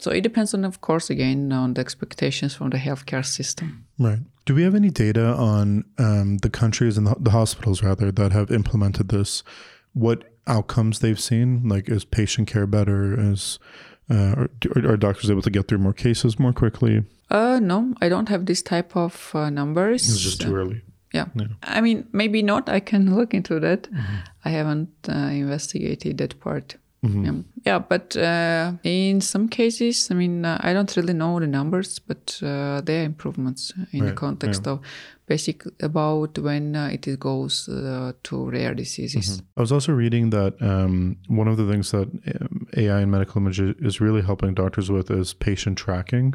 So 0.01 0.11
it 0.11 0.23
depends 0.23 0.55
on, 0.55 0.65
of 0.65 0.81
course, 0.81 1.11
again, 1.11 1.53
on 1.53 1.75
the 1.75 1.81
expectations 1.81 2.55
from 2.55 2.71
the 2.71 2.79
healthcare 2.79 3.25
system. 3.25 3.85
Right. 3.99 4.21
Do 4.47 4.55
we 4.55 4.63
have 4.63 4.75
any 4.75 4.91
data 4.91 5.35
on 5.35 5.85
um, 5.99 6.39
the 6.39 6.51
countries 6.51 6.97
and 6.97 7.07
the, 7.07 7.17
the, 7.21 7.31
hospitals, 7.31 7.83
rather, 7.83 8.11
that 8.11 8.33
have 8.33 8.51
implemented 8.51 9.09
this? 9.09 9.43
What 9.93 10.25
outcomes 10.47 11.01
they've 11.01 11.21
seen? 11.21 11.69
Like, 11.69 11.89
is 11.89 12.05
patient 12.05 12.49
care 12.49 12.67
better? 12.67 13.15
Is 13.19 13.59
uh, 14.11 14.47
are, 14.75 14.93
are, 14.93 14.97
doctors 14.97 15.31
able 15.31 15.43
to 15.43 15.51
get 15.51 15.69
through 15.69 15.79
more 15.79 15.93
cases 15.93 16.39
more 16.39 16.53
quickly? 16.53 17.05
Uh, 17.31 17.61
no, 17.63 17.95
I 18.01 18.09
don't 18.09 18.29
have 18.29 18.47
this 18.47 18.63
type 18.63 18.97
of 18.97 19.31
uh, 19.35 19.51
numbers. 19.51 20.09
It's 20.09 20.21
just 20.21 20.41
too 20.41 20.57
early. 20.57 20.83
Yeah. 21.13 21.27
yeah. 21.35 21.47
I 21.63 21.81
mean, 21.81 22.09
maybe 22.13 22.43
not. 22.43 22.69
I 22.69 22.81
can 22.81 23.15
look 23.19 23.35
into 23.35 23.61
that. 23.61 23.83
Mm-hmm. 23.83 24.17
I 24.45 24.49
haven't 24.49 24.91
uh, 25.09 25.13
investigated 25.13 26.19
that 26.19 26.41
part. 26.41 26.77
Mm-hmm. 27.05 27.41
Yeah. 27.65 27.79
but 27.79 28.15
uh, 28.17 28.73
in 28.83 29.21
some 29.21 29.49
cases, 29.49 30.11
I 30.11 30.15
mean, 30.15 30.45
uh, 30.45 30.59
I 30.61 30.73
don't 30.73 30.95
really 30.97 31.15
know 31.15 31.41
the 31.41 31.47
numbers, 31.47 31.99
but 31.99 32.39
uh, 32.43 32.83
there 32.83 33.03
are 33.03 33.05
improvements 33.05 33.73
in 33.93 34.01
right. 34.01 34.09
the 34.09 34.13
context 34.15 34.63
yeah. 34.67 34.73
of 34.73 34.81
basic 35.27 35.65
about 35.81 36.39
when 36.39 36.77
uh, 36.77 36.91
it 36.93 37.19
goes 37.19 37.69
uh, 37.69 38.13
to 38.25 38.51
rare 38.51 38.75
diseases. 38.75 39.29
Mm-hmm. 39.29 39.47
I 39.57 39.61
was 39.61 39.73
also 39.73 39.93
reading 39.93 40.31
that 40.31 40.61
um, 40.61 41.17
one 41.29 41.49
of 41.49 41.57
the 41.57 41.71
things 41.71 41.91
that 41.93 42.09
um, 42.41 42.67
AI 42.77 43.01
in 43.01 43.11
medical 43.11 43.41
imaging 43.41 43.77
is 43.79 44.01
really 44.01 44.23
helping 44.23 44.55
doctors 44.55 44.91
with 44.91 45.11
is 45.11 45.33
patient 45.33 45.79
tracking 45.79 46.35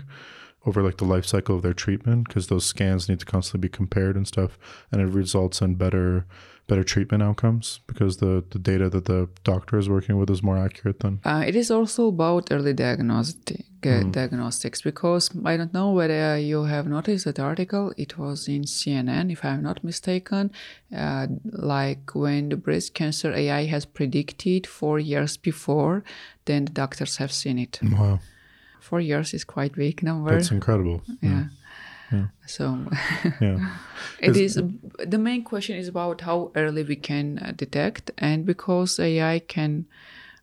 over 0.66 0.82
like 0.82 0.98
the 0.98 1.06
life 1.06 1.26
cycle 1.26 1.56
of 1.56 1.62
their 1.62 1.74
treatment 1.74 2.28
because 2.28 2.48
those 2.48 2.66
scans 2.66 3.08
need 3.08 3.20
to 3.20 3.26
constantly 3.26 3.68
be 3.68 3.70
compared 3.70 4.16
and 4.16 4.28
stuff, 4.28 4.58
and 4.92 5.02
it 5.02 5.06
results 5.06 5.62
in 5.62 5.76
better 5.76 6.26
better 6.68 6.84
treatment 6.84 7.22
outcomes 7.22 7.80
because 7.86 8.18
the, 8.18 8.44
the 8.50 8.58
data 8.58 8.90
that 8.90 9.06
the 9.06 9.30
doctor 9.44 9.78
is 9.78 9.88
working 9.88 10.18
with 10.18 10.30
is 10.30 10.42
more 10.42 10.58
accurate 10.58 11.00
than 11.00 11.20
uh, 11.24 11.44
it 11.46 11.56
is 11.56 11.70
also 11.70 12.08
about 12.08 12.52
early 12.52 12.74
diagnostic 12.74 13.66
uh, 13.84 13.88
mm. 13.88 14.12
diagnostics 14.12 14.82
because 14.82 15.30
i 15.46 15.56
don't 15.56 15.74
know 15.74 15.92
whether 15.92 16.38
you 16.40 16.64
have 16.64 16.88
noticed 16.88 17.26
that 17.26 17.40
article 17.40 17.94
it 17.98 18.18
was 18.18 18.48
in 18.48 18.64
cnn 18.64 19.32
if 19.32 19.46
i'm 19.46 19.62
not 19.62 19.84
mistaken 19.84 20.52
uh, 20.96 21.28
like 21.52 22.16
when 22.16 22.50
the 22.50 22.58
breast 22.58 22.94
cancer 22.96 23.32
ai 23.34 23.66
has 23.66 23.86
predicted 23.86 24.66
four 24.66 24.98
years 24.98 25.38
before 25.38 26.04
then 26.46 26.66
the 26.66 26.72
doctors 26.72 27.18
have 27.18 27.32
seen 27.32 27.60
it 27.60 27.80
wow 27.84 28.20
four 28.80 29.00
years 29.00 29.34
is 29.34 29.44
quite 29.44 29.74
big 29.74 30.02
number 30.02 30.32
that's 30.32 30.52
incredible 30.52 31.02
yeah. 31.22 31.30
yeah. 31.30 31.44
Yeah. 32.12 32.28
So 32.46 32.80
yeah. 33.42 33.78
It 34.26 34.38
is 34.38 34.62
the 34.98 35.18
main 35.18 35.44
question 35.44 35.78
is 35.78 35.88
about 35.88 36.22
how 36.22 36.52
early 36.56 36.84
we 36.84 36.96
can 36.96 37.40
uh, 37.40 37.52
detect 37.56 38.12
and 38.18 38.46
because 38.46 39.00
AI 39.00 39.40
can 39.40 39.86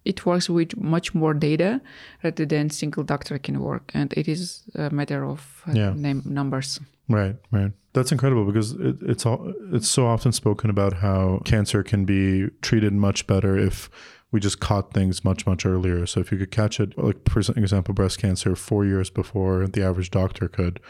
it 0.05 0.27
works 0.27 0.51
with 0.51 0.77
much 0.77 1.15
more 1.15 1.33
data 1.33 1.81
rather 2.25 2.45
than 2.45 2.71
single 2.71 3.05
doctor 3.05 3.39
can 3.39 3.61
work 3.61 3.91
and 3.95 4.13
it 4.15 4.29
is 4.29 4.63
a 4.75 4.91
matter 4.91 5.25
of 5.25 5.63
uh, 5.69 5.73
yeah. 5.73 5.93
name 5.95 6.23
numbers. 6.25 6.81
Right, 7.09 7.37
right. 7.51 7.73
That's 7.93 8.11
incredible 8.11 8.45
because 8.45 8.73
it, 8.73 8.97
it's 9.03 9.27
all 9.27 9.53
it's 9.73 9.89
so 9.89 10.07
often 10.07 10.33
spoken 10.33 10.71
about 10.71 10.95
how 10.95 11.41
cancer 11.45 11.83
can 11.83 12.05
be 12.05 12.49
treated 12.63 12.93
much 12.93 13.27
better 13.27 13.57
if 13.59 13.91
we 14.31 14.41
just 14.41 14.61
caught 14.61 14.95
things 14.95 15.25
much 15.25 15.47
much 15.47 15.67
earlier. 15.67 16.07
So 16.07 16.21
if 16.21 16.33
you 16.33 16.39
could 16.39 16.51
catch 16.51 16.81
it, 16.81 16.97
like 16.97 17.29
for 17.29 17.41
example, 17.41 17.93
breast 17.93 18.19
cancer 18.19 18.57
four 18.57 18.85
years 18.85 19.11
before 19.11 19.67
the 19.67 19.83
average 19.83 20.11
doctor 20.11 20.49
could, 20.49 20.81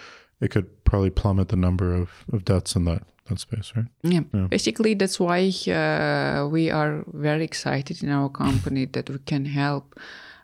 it 0.43 0.51
could 0.51 0.85
probably 0.85 1.11
plummet 1.11 1.49
the 1.49 1.57
number 1.57 1.95
of, 1.95 2.25
of 2.33 2.45
deaths 2.45 2.77
in 2.77 2.85
that 2.85 3.05
that 3.29 3.39
space, 3.39 3.73
right? 3.77 3.87
Yeah. 4.03 4.23
yeah. 4.35 4.49
Basically, 4.51 4.95
that's 4.95 5.21
why 5.21 5.53
uh, 5.69 6.49
we 6.49 6.71
are 6.71 7.05
very 7.13 7.45
excited 7.45 8.03
in 8.03 8.11
our 8.11 8.29
company 8.29 8.85
that 8.93 9.09
we 9.09 9.19
can 9.19 9.45
help 9.45 9.99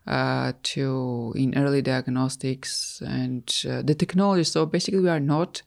uh, 0.07 0.53
to 0.63 1.33
in 1.37 1.59
early 1.59 1.83
diagnostics 1.83 3.03
and 3.05 3.45
uh, 3.69 3.83
the 3.83 3.95
technology. 3.95 4.45
So 4.45 4.65
basically, 4.65 5.01
we 5.01 5.09
are 5.09 5.21
not 5.21 5.63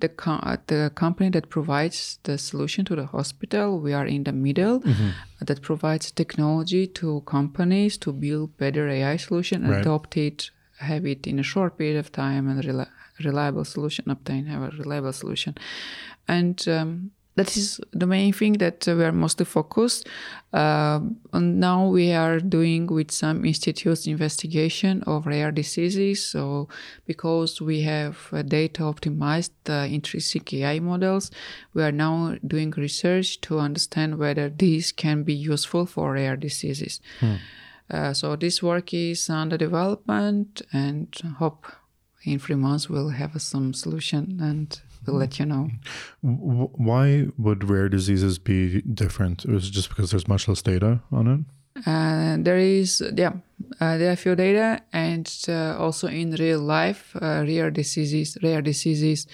the 0.00 0.08
co- 0.08 0.56
the 0.66 0.90
company 0.94 1.28
that 1.30 1.50
provides 1.50 2.18
the 2.22 2.38
solution 2.38 2.86
to 2.86 2.96
the 2.96 3.06
hospital. 3.06 3.78
We 3.78 3.92
are 3.92 4.06
in 4.06 4.24
the 4.24 4.32
middle 4.32 4.80
mm-hmm. 4.80 5.10
that 5.42 5.60
provides 5.60 6.10
technology 6.10 6.86
to 6.86 7.20
companies 7.26 7.98
to 7.98 8.12
build 8.12 8.56
better 8.56 8.88
AI 8.88 9.16
solution, 9.18 9.68
right. 9.68 9.80
adopt 9.80 10.16
it, 10.16 10.50
have 10.78 11.04
it 11.04 11.26
in 11.26 11.38
a 11.38 11.42
short 11.42 11.76
period 11.76 11.98
of 11.98 12.10
time, 12.10 12.48
and 12.48 12.64
rely 12.64 12.86
reliable 13.22 13.64
solution, 13.64 14.10
obtain 14.10 14.46
have 14.46 14.62
a 14.62 14.76
reliable 14.76 15.12
solution. 15.12 15.54
And 16.26 16.66
um, 16.68 17.10
that 17.36 17.56
is 17.56 17.80
the 17.92 18.06
main 18.06 18.32
thing 18.32 18.54
that 18.54 18.86
we 18.86 19.02
are 19.02 19.12
mostly 19.12 19.44
focused. 19.44 20.08
Uh, 20.52 21.00
and 21.32 21.58
now 21.58 21.88
we 21.88 22.12
are 22.12 22.38
doing 22.38 22.86
with 22.86 23.10
some 23.10 23.44
institutes 23.44 24.06
investigation 24.06 25.02
of 25.02 25.26
rare 25.26 25.50
diseases. 25.50 26.24
So 26.24 26.68
because 27.06 27.60
we 27.60 27.82
have 27.82 28.28
uh, 28.32 28.42
data 28.42 28.82
optimized 28.82 29.50
uh, 29.68 29.86
intrinsic 29.92 30.52
AI 30.54 30.78
models, 30.78 31.30
we 31.72 31.82
are 31.82 31.92
now 31.92 32.36
doing 32.46 32.70
research 32.76 33.40
to 33.42 33.58
understand 33.58 34.18
whether 34.18 34.48
these 34.48 34.92
can 34.92 35.24
be 35.24 35.34
useful 35.34 35.86
for 35.86 36.12
rare 36.12 36.36
diseases. 36.36 37.00
Hmm. 37.18 37.34
Uh, 37.90 38.14
so 38.14 38.36
this 38.36 38.62
work 38.62 38.94
is 38.94 39.28
under 39.28 39.58
development 39.58 40.62
and 40.72 41.14
hope 41.38 41.66
in 42.24 42.38
three 42.38 42.56
months 42.56 42.88
we'll 42.88 43.10
have 43.10 43.40
some 43.40 43.74
solution 43.74 44.38
and 44.40 44.80
we'll 45.06 45.16
let 45.16 45.38
you 45.38 45.46
know. 45.46 45.68
Why 46.22 47.28
would 47.38 47.68
rare 47.68 47.88
diseases 47.88 48.38
be 48.38 48.82
different? 48.82 49.44
Is 49.44 49.68
it 49.68 49.72
just 49.72 49.88
because 49.88 50.10
there's 50.10 50.28
much 50.28 50.48
less 50.48 50.62
data 50.62 51.00
on 51.12 51.26
it? 51.26 51.40
Uh, 51.86 52.36
there 52.38 52.56
is, 52.56 53.02
yeah, 53.16 53.32
uh, 53.80 53.98
there 53.98 54.12
are 54.12 54.16
few 54.16 54.36
data, 54.36 54.80
and 54.92 55.28
uh, 55.48 55.76
also 55.76 56.06
in 56.06 56.30
real 56.32 56.60
life, 56.60 57.16
uh, 57.20 57.44
rare 57.46 57.70
diseases, 57.70 58.38
rare 58.42 58.62
diseases, 58.62 59.26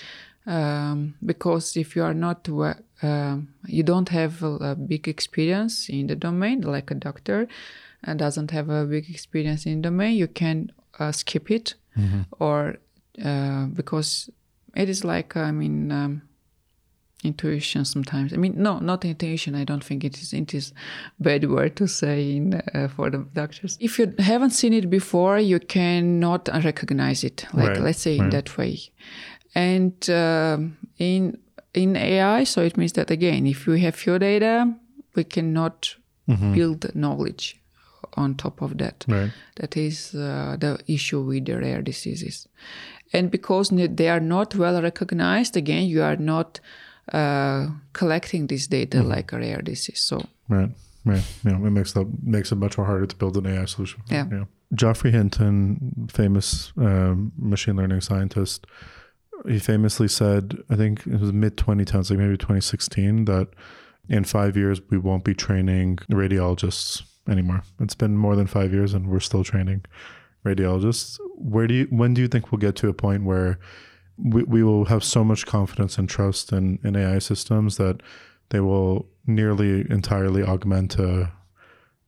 um, 0.46 1.14
because 1.24 1.76
if 1.76 1.94
you 1.94 2.03
are 2.03 2.14
not, 2.14 2.48
um, 3.03 3.48
you 3.66 3.83
don't 3.83 4.09
have 4.09 4.42
a, 4.42 4.74
big 4.74 5.07
experience 5.07 5.90
in 5.90 6.07
the 6.07 6.16
domain, 6.16 6.62
like 6.62 6.90
a 6.90 6.94
doctor, 6.94 7.46
and 8.03 8.18
doesn't 8.18 8.50
have 8.50 8.70
a 8.70 8.87
big 8.87 9.11
experience 9.11 9.66
in 9.66 9.83
domain, 9.83 10.16
you 10.16 10.26
can 10.26 10.72
uh, 10.98 11.12
skip 11.12 11.50
it 11.50 11.74
mm-hmm. 11.96 12.22
or 12.38 12.76
uh, 13.24 13.66
because 13.66 14.31
it 14.74 14.88
is 14.88 15.05
like 15.05 15.37
I 15.37 15.50
mean 15.50 15.92
um, 15.92 16.22
intuition 17.24 17.85
sometimes. 17.85 18.33
I 18.33 18.37
mean 18.37 18.55
no, 18.57 18.79
not 18.79 19.05
intuition. 19.05 19.55
I 19.55 19.64
don't 19.64 19.85
think 19.85 20.05
it 20.05 20.18
is. 20.18 20.33
It 20.33 20.55
is 20.55 20.72
bad 21.18 21.48
word 21.50 21.76
to 21.76 21.87
say 21.87 22.37
in, 22.37 22.55
uh, 22.74 22.88
for 22.88 23.11
the 23.11 23.26
doctors. 23.35 23.76
If 23.81 23.98
you 23.98 24.14
haven't 24.18 24.50
seen 24.50 24.72
it 24.72 24.88
before, 24.88 25.38
you 25.38 25.61
cannot 25.61 26.48
recognize 26.64 27.24
it. 27.24 27.46
Like 27.53 27.70
right. 27.70 27.81
let's 27.81 28.00
say 28.00 28.18
right. 28.18 28.24
in 28.24 28.31
that 28.31 28.57
way, 28.57 28.79
and 29.55 30.11
uh, 30.11 30.59
in 30.98 31.38
in 31.74 31.96
AI, 31.96 32.44
so 32.44 32.62
it 32.62 32.76
means 32.76 32.92
that 32.94 33.11
again, 33.11 33.46
if 33.46 33.66
we 33.66 33.81
have 33.81 33.94
few 33.94 34.18
data, 34.18 34.74
we 35.14 35.24
cannot 35.24 35.94
mm-hmm. 36.29 36.55
build 36.55 36.94
knowledge 36.94 37.60
on 38.14 38.35
top 38.35 38.62
of 38.62 38.79
that. 38.79 39.05
Right. 39.09 39.31
That 39.57 39.77
is 39.77 40.14
uh, 40.14 40.57
the 40.59 40.79
issue 40.87 41.23
with 41.23 41.46
the 41.46 41.59
rare 41.59 41.83
diseases. 41.83 42.49
And 43.12 43.31
because 43.31 43.70
they 43.70 44.09
are 44.09 44.20
not 44.20 44.55
well 44.55 44.81
recognized, 44.83 45.57
again, 45.57 45.85
you 45.85 46.03
are 46.03 46.16
not 46.16 46.61
uh, 47.12 47.68
collecting 47.92 48.46
this 48.46 48.66
data 48.66 48.99
mm. 48.99 49.09
like 49.09 49.33
a 49.33 49.38
rare 49.38 49.62
disease. 49.62 50.01
So 50.01 50.25
right, 50.49 50.70
right, 51.05 51.25
yeah, 51.44 51.57
it 51.57 51.70
makes 51.70 51.92
that 51.92 52.07
makes 52.23 52.53
it 52.53 52.57
much 52.57 52.79
more 52.79 52.87
harder 52.87 53.07
to 53.07 53.16
build 53.16 53.37
an 53.37 53.46
AI 53.46 53.64
solution. 53.64 54.03
Yeah. 54.09 54.27
yeah. 54.31 54.44
Geoffrey 54.73 55.11
Hinton, 55.11 56.09
famous 56.12 56.73
um, 56.77 57.33
machine 57.37 57.75
learning 57.75 58.03
scientist, 58.03 58.66
he 59.49 59.59
famously 59.59 60.07
said, 60.07 60.59
I 60.70 60.77
think 60.77 61.07
it 61.07 61.20
was 61.20 61.33
mid 61.33 61.57
2010s, 61.57 62.11
like 62.11 62.18
maybe 62.18 62.37
2016, 62.37 63.25
that 63.25 63.49
in 64.09 64.25
five 64.25 64.57
years 64.57 64.81
we 64.90 64.99
won't 64.99 65.25
be 65.25 65.35
training 65.35 65.96
radiologists 66.11 67.03
anymore. 67.31 67.62
It's 67.79 67.95
been 67.95 68.16
more 68.16 68.37
than 68.37 68.47
five 68.47 68.73
years, 68.73 68.93
and 68.95 69.09
we're 69.09 69.21
still 69.21 69.45
training 69.45 69.85
radiologists. 70.45 71.19
Where 71.37 71.66
do 71.66 71.75
you? 71.75 71.87
When 71.90 72.14
do 72.14 72.21
you 72.21 72.29
think 72.29 72.51
we'll 72.51 72.59
get 72.59 72.77
to 72.77 72.88
a 72.88 72.95
point 72.95 73.25
where 73.25 73.59
we, 74.16 74.43
we 74.43 74.62
will 74.62 74.87
have 74.87 75.05
so 75.05 75.25
much 75.25 75.47
confidence 75.47 75.99
and 75.99 76.09
trust 76.09 76.53
in, 76.53 76.79
in 76.85 76.97
AI 76.97 77.19
systems 77.19 77.77
that 77.77 78.03
they 78.51 78.61
will 78.61 79.09
nearly 79.27 79.90
entirely 79.90 80.43
augment 80.43 80.99
a, 80.99 81.33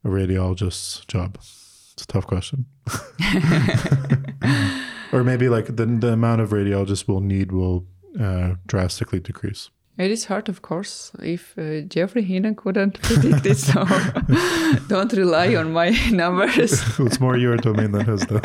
a 0.05 0.09
radiologist's 0.09 1.05
job? 1.07 1.37
It's 1.41 2.03
a 2.03 2.07
tough 2.07 2.27
question. 2.27 2.67
or 5.13 5.23
maybe 5.23 5.49
like 5.49 5.67
the 5.67 5.87
the 5.87 6.13
amount 6.13 6.41
of 6.41 6.51
radiologists 6.51 7.07
we'll 7.07 7.21
need 7.21 7.53
will 7.53 7.87
uh, 8.19 8.55
drastically 8.67 9.21
decrease. 9.21 9.71
It 9.99 10.11
is 10.11 10.25
hard, 10.25 10.49
of 10.49 10.63
course. 10.63 11.13
If 11.23 11.57
uh, 11.59 11.83
Geoffrey 11.83 12.23
Hinton 12.23 12.55
couldn't 12.55 13.01
predict 13.03 13.45
it, 13.45 13.59
so 13.59 13.85
don't 14.89 15.13
rely 15.13 15.55
on 15.55 15.73
my 15.73 15.91
numbers. 16.11 16.83
it's 16.99 17.21
more 17.21 17.37
your 17.37 17.57
domain 17.57 17.93
than 17.93 18.07
his, 18.07 18.27
though. 18.27 18.41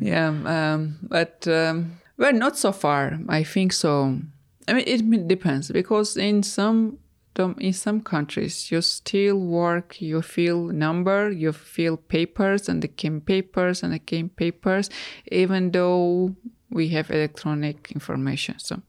yeah, 0.00 0.28
um, 0.28 0.98
but 1.02 1.48
um, 1.48 1.98
well, 2.18 2.32
not 2.32 2.58
so 2.58 2.72
far. 2.72 3.18
I 3.28 3.44
think 3.44 3.72
so. 3.72 4.18
I 4.68 4.72
mean, 4.74 4.84
it 4.86 5.28
depends 5.28 5.70
because 5.70 6.16
in 6.16 6.42
some 6.42 6.98
in 7.58 7.72
some 7.72 8.00
countries 8.00 8.70
you 8.70 8.80
still 8.80 9.38
work, 9.38 10.00
you 10.00 10.22
fill 10.22 10.64
number, 10.66 11.30
you 11.30 11.52
fill 11.52 11.96
papers, 11.96 12.68
and 12.68 12.82
the 12.82 12.88
came 12.88 13.20
papers 13.20 13.82
and 13.82 13.92
the 13.92 13.98
came 13.98 14.28
papers, 14.28 14.90
even 15.30 15.70
though 15.70 16.34
we 16.70 16.88
have 16.88 17.10
electronic 17.10 17.92
information. 17.92 18.58
So 18.58 18.82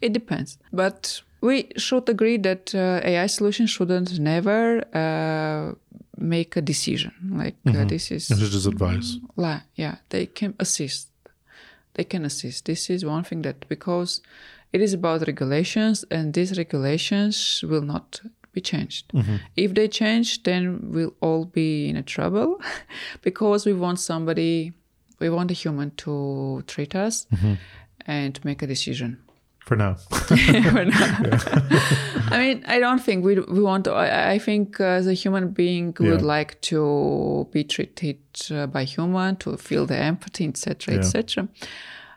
it 0.00 0.12
depends. 0.12 0.58
But 0.72 1.22
we 1.40 1.70
should 1.76 2.08
agree 2.08 2.38
that 2.38 2.74
uh, 2.74 3.00
AI 3.04 3.26
solutions 3.26 3.70
shouldn't 3.70 4.18
never 4.18 4.84
uh, 4.94 5.74
make 6.16 6.56
a 6.56 6.62
decision. 6.62 7.12
Like 7.30 7.56
uh, 7.66 7.70
mm-hmm. 7.70 7.82
uh, 7.82 7.84
this 7.84 8.10
is. 8.10 8.28
This 8.28 8.54
is 8.54 8.66
advice. 8.66 9.18
La, 9.36 9.60
yeah, 9.74 9.96
they 10.10 10.26
can 10.26 10.54
assist. 10.58 11.08
They 11.94 12.04
can 12.04 12.24
assist. 12.24 12.66
This 12.66 12.90
is 12.90 13.04
one 13.04 13.24
thing 13.24 13.42
that 13.42 13.68
because 13.68 14.20
it 14.72 14.80
is 14.82 14.92
about 14.92 15.26
regulations, 15.26 16.04
and 16.10 16.34
these 16.34 16.58
regulations 16.58 17.64
will 17.66 17.82
not 17.82 18.20
be 18.52 18.60
changed. 18.60 19.12
Mm-hmm. 19.12 19.36
If 19.56 19.74
they 19.74 19.88
change, 19.88 20.42
then 20.42 20.90
we'll 20.90 21.14
all 21.20 21.44
be 21.44 21.88
in 21.88 21.96
a 21.96 22.02
trouble 22.02 22.60
because 23.22 23.66
we 23.66 23.72
want 23.72 24.00
somebody, 24.00 24.72
we 25.20 25.28
want 25.30 25.50
a 25.50 25.54
human 25.54 25.90
to 26.04 26.62
treat 26.66 26.94
us 26.94 27.26
mm-hmm. 27.32 27.54
and 28.06 28.44
make 28.44 28.62
a 28.62 28.66
decision 28.66 29.18
for 29.66 29.76
now. 29.76 29.94
for 30.10 30.84
now. 30.84 31.18
I 32.30 32.38
mean, 32.38 32.64
I 32.66 32.78
don't 32.78 33.02
think 33.02 33.24
we 33.24 33.38
we 33.40 33.60
want 33.60 33.84
to. 33.84 33.92
I, 33.92 34.32
I 34.32 34.38
think 34.38 34.80
as 34.80 35.06
a 35.06 35.12
human 35.12 35.50
being, 35.50 35.94
we 35.98 36.06
yeah. 36.06 36.12
would 36.12 36.22
like 36.22 36.60
to 36.62 37.46
be 37.50 37.64
treated 37.64 38.20
uh, 38.50 38.66
by 38.68 38.84
human 38.84 39.36
to 39.36 39.56
feel 39.56 39.84
the 39.84 39.96
empathy, 39.96 40.46
etc., 40.46 40.94
etc. 40.94 41.48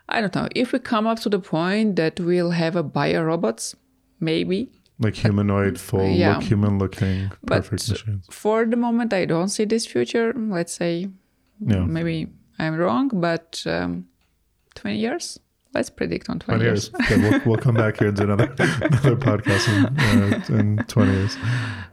I 0.08 0.20
don't 0.20 0.34
know. 0.34 0.48
If 0.54 0.72
we 0.72 0.78
come 0.78 1.06
up 1.06 1.18
to 1.20 1.28
the 1.28 1.40
point 1.40 1.96
that 1.96 2.18
we'll 2.20 2.52
have 2.52 2.76
a 2.76 2.82
bio 2.82 3.22
robots, 3.22 3.76
maybe. 4.20 4.70
Like 4.98 5.16
humanoid, 5.16 5.78
full 5.78 6.08
yeah. 6.08 6.34
look, 6.34 6.44
human 6.44 6.78
looking, 6.78 7.32
But 7.42 7.64
perfect 7.64 7.90
machines. 7.90 8.26
For 8.30 8.64
the 8.66 8.76
moment, 8.76 9.12
I 9.12 9.24
don't 9.24 9.48
see 9.48 9.64
this 9.64 9.86
future. 9.86 10.32
Let's 10.36 10.74
say 10.74 11.08
Yeah. 11.58 11.84
maybe 11.86 12.28
I'm 12.58 12.76
wrong, 12.76 13.10
but 13.14 13.62
um, 13.66 14.06
20 14.74 14.98
years. 14.98 15.40
Let's 15.72 15.90
predict 15.90 16.28
on 16.28 16.40
20, 16.40 16.58
20 16.58 16.64
years. 16.64 16.90
Okay, 16.94 17.16
we'll, 17.16 17.40
we'll 17.46 17.56
come 17.56 17.76
back 17.76 17.98
here 17.98 18.08
and 18.08 18.16
do 18.16 18.24
another, 18.24 18.52
another 18.58 19.16
podcast 19.16 19.68
in, 19.68 20.56
uh, 20.56 20.58
in 20.58 20.84
20 20.88 21.12
years. 21.12 21.36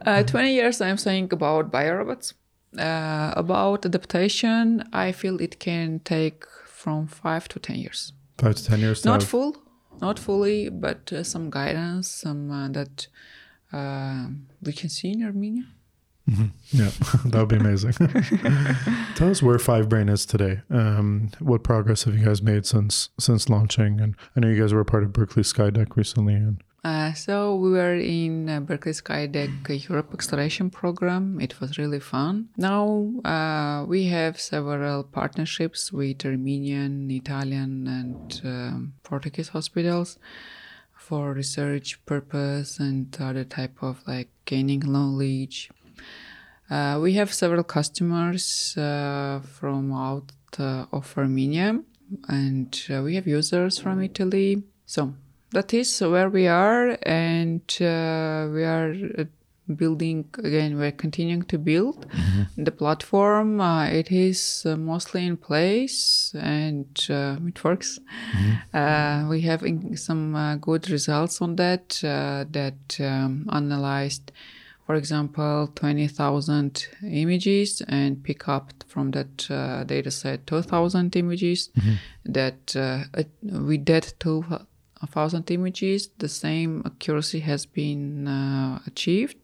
Uh, 0.04 0.22
20 0.24 0.52
years, 0.52 0.80
I'm 0.80 0.96
saying 0.96 1.28
about 1.32 1.70
biorobots. 1.70 2.34
Uh, 2.76 3.32
about 3.34 3.86
adaptation, 3.86 4.86
I 4.92 5.12
feel 5.12 5.40
it 5.40 5.58
can 5.58 6.00
take 6.00 6.44
from 6.66 7.06
5 7.06 7.48
to 7.48 7.58
10 7.58 7.76
years. 7.76 8.12
Five 8.36 8.56
to 8.56 8.64
10 8.64 8.80
years. 8.80 9.04
Not 9.04 9.22
full, 9.22 9.56
not 10.00 10.18
fully, 10.18 10.68
but 10.68 11.12
uh, 11.12 11.24
some 11.24 11.48
guidance, 11.48 12.08
some 12.08 12.50
uh, 12.50 12.68
that 12.68 13.06
uh, 13.72 14.26
we 14.62 14.72
can 14.72 14.88
see 14.90 15.12
in 15.12 15.22
Armenia. 15.24 15.64
Yeah, 16.70 16.90
that 17.24 17.34
would 17.34 17.48
be 17.48 17.56
amazing. 17.56 17.92
Tell 19.14 19.30
us 19.30 19.42
where 19.42 19.56
Fivebrane 19.58 20.10
is 20.10 20.26
today. 20.26 20.60
Um, 20.70 21.30
what 21.38 21.62
progress 21.62 22.04
have 22.04 22.14
you 22.16 22.24
guys 22.24 22.42
made 22.42 22.66
since 22.66 23.08
since 23.18 23.48
launching? 23.48 24.00
And 24.00 24.14
I 24.36 24.40
know 24.40 24.48
you 24.48 24.60
guys 24.60 24.74
were 24.74 24.84
part 24.84 25.04
of 25.04 25.12
Berkeley 25.12 25.42
Skydeck 25.42 25.96
recently. 25.96 26.34
And 26.34 26.62
Uh, 26.84 27.12
so 27.12 27.56
we 27.56 27.70
were 27.70 27.96
in 27.96 28.48
uh, 28.48 28.60
Berkeley 28.60 28.92
Skydeck 28.92 29.88
Europe 29.88 30.10
Exploration 30.14 30.70
Program. 30.70 31.40
It 31.40 31.60
was 31.60 31.76
really 31.76 32.00
fun. 32.00 32.48
Now 32.56 33.10
uh, 33.24 33.84
we 33.86 34.04
have 34.16 34.38
several 34.40 35.02
partnerships 35.02 35.92
with 35.92 36.24
Armenian, 36.24 37.10
Italian, 37.10 37.72
and 37.98 38.40
um, 38.44 38.92
Portuguese 39.02 39.48
hospitals 39.48 40.18
for 40.94 41.32
research 41.32 41.98
purpose 42.04 42.78
and 42.78 43.16
other 43.18 43.44
type 43.44 43.76
of 43.82 43.96
like 44.06 44.28
gaining 44.44 44.80
knowledge. 44.80 45.70
Uh, 46.70 46.98
we 47.00 47.14
have 47.14 47.32
several 47.32 47.64
customers 47.64 48.76
uh, 48.76 49.40
from 49.40 49.92
out 49.92 50.32
uh, 50.58 50.84
of 50.92 51.12
Armenia, 51.16 51.80
and 52.28 52.80
uh, 52.90 53.02
we 53.02 53.14
have 53.14 53.26
users 53.26 53.78
from 53.78 54.02
Italy. 54.02 54.62
So 54.86 55.14
that 55.52 55.72
is 55.72 56.00
where 56.00 56.28
we 56.28 56.46
are, 56.46 56.98
and 57.02 57.62
uh, 57.80 58.48
we 58.52 58.64
are 58.64 58.94
uh, 59.18 59.24
building 59.76 60.24
again. 60.44 60.78
We're 60.78 60.92
continuing 60.92 61.42
to 61.44 61.58
build 61.58 62.06
the 62.56 62.70
platform. 62.70 63.60
Uh, 63.60 63.86
it 63.86 64.10
is 64.12 64.64
uh, 64.66 64.76
mostly 64.76 65.26
in 65.26 65.36
place, 65.38 66.34
and 66.38 66.86
uh, 67.10 67.36
it 67.46 67.62
works. 67.64 67.98
Uh, 68.74 69.26
we 69.30 69.40
have 69.42 69.62
in- 69.64 69.96
some 69.96 70.34
uh, 70.34 70.56
good 70.56 70.90
results 70.90 71.40
on 71.40 71.56
that. 71.56 72.02
Uh, 72.04 72.44
that 72.50 72.98
um, 73.00 73.46
analyzed 73.52 74.32
for 74.88 74.94
example, 74.94 75.70
20,000 75.74 76.88
images 77.02 77.82
and 77.88 78.24
pick 78.24 78.48
up 78.48 78.72
from 78.86 79.10
that 79.10 79.50
uh, 79.50 79.84
data 79.84 80.10
set 80.10 80.46
2,000 80.46 81.14
images. 81.14 81.68
That 82.24 82.74
uh, 82.74 83.04
with 83.42 83.84
that 83.84 84.14
2,000 84.18 85.50
images, 85.50 86.08
the 86.16 86.28
same 86.30 86.82
accuracy 86.86 87.40
has 87.40 87.66
been 87.66 88.28
uh, 88.28 88.80
achieved 88.86 89.36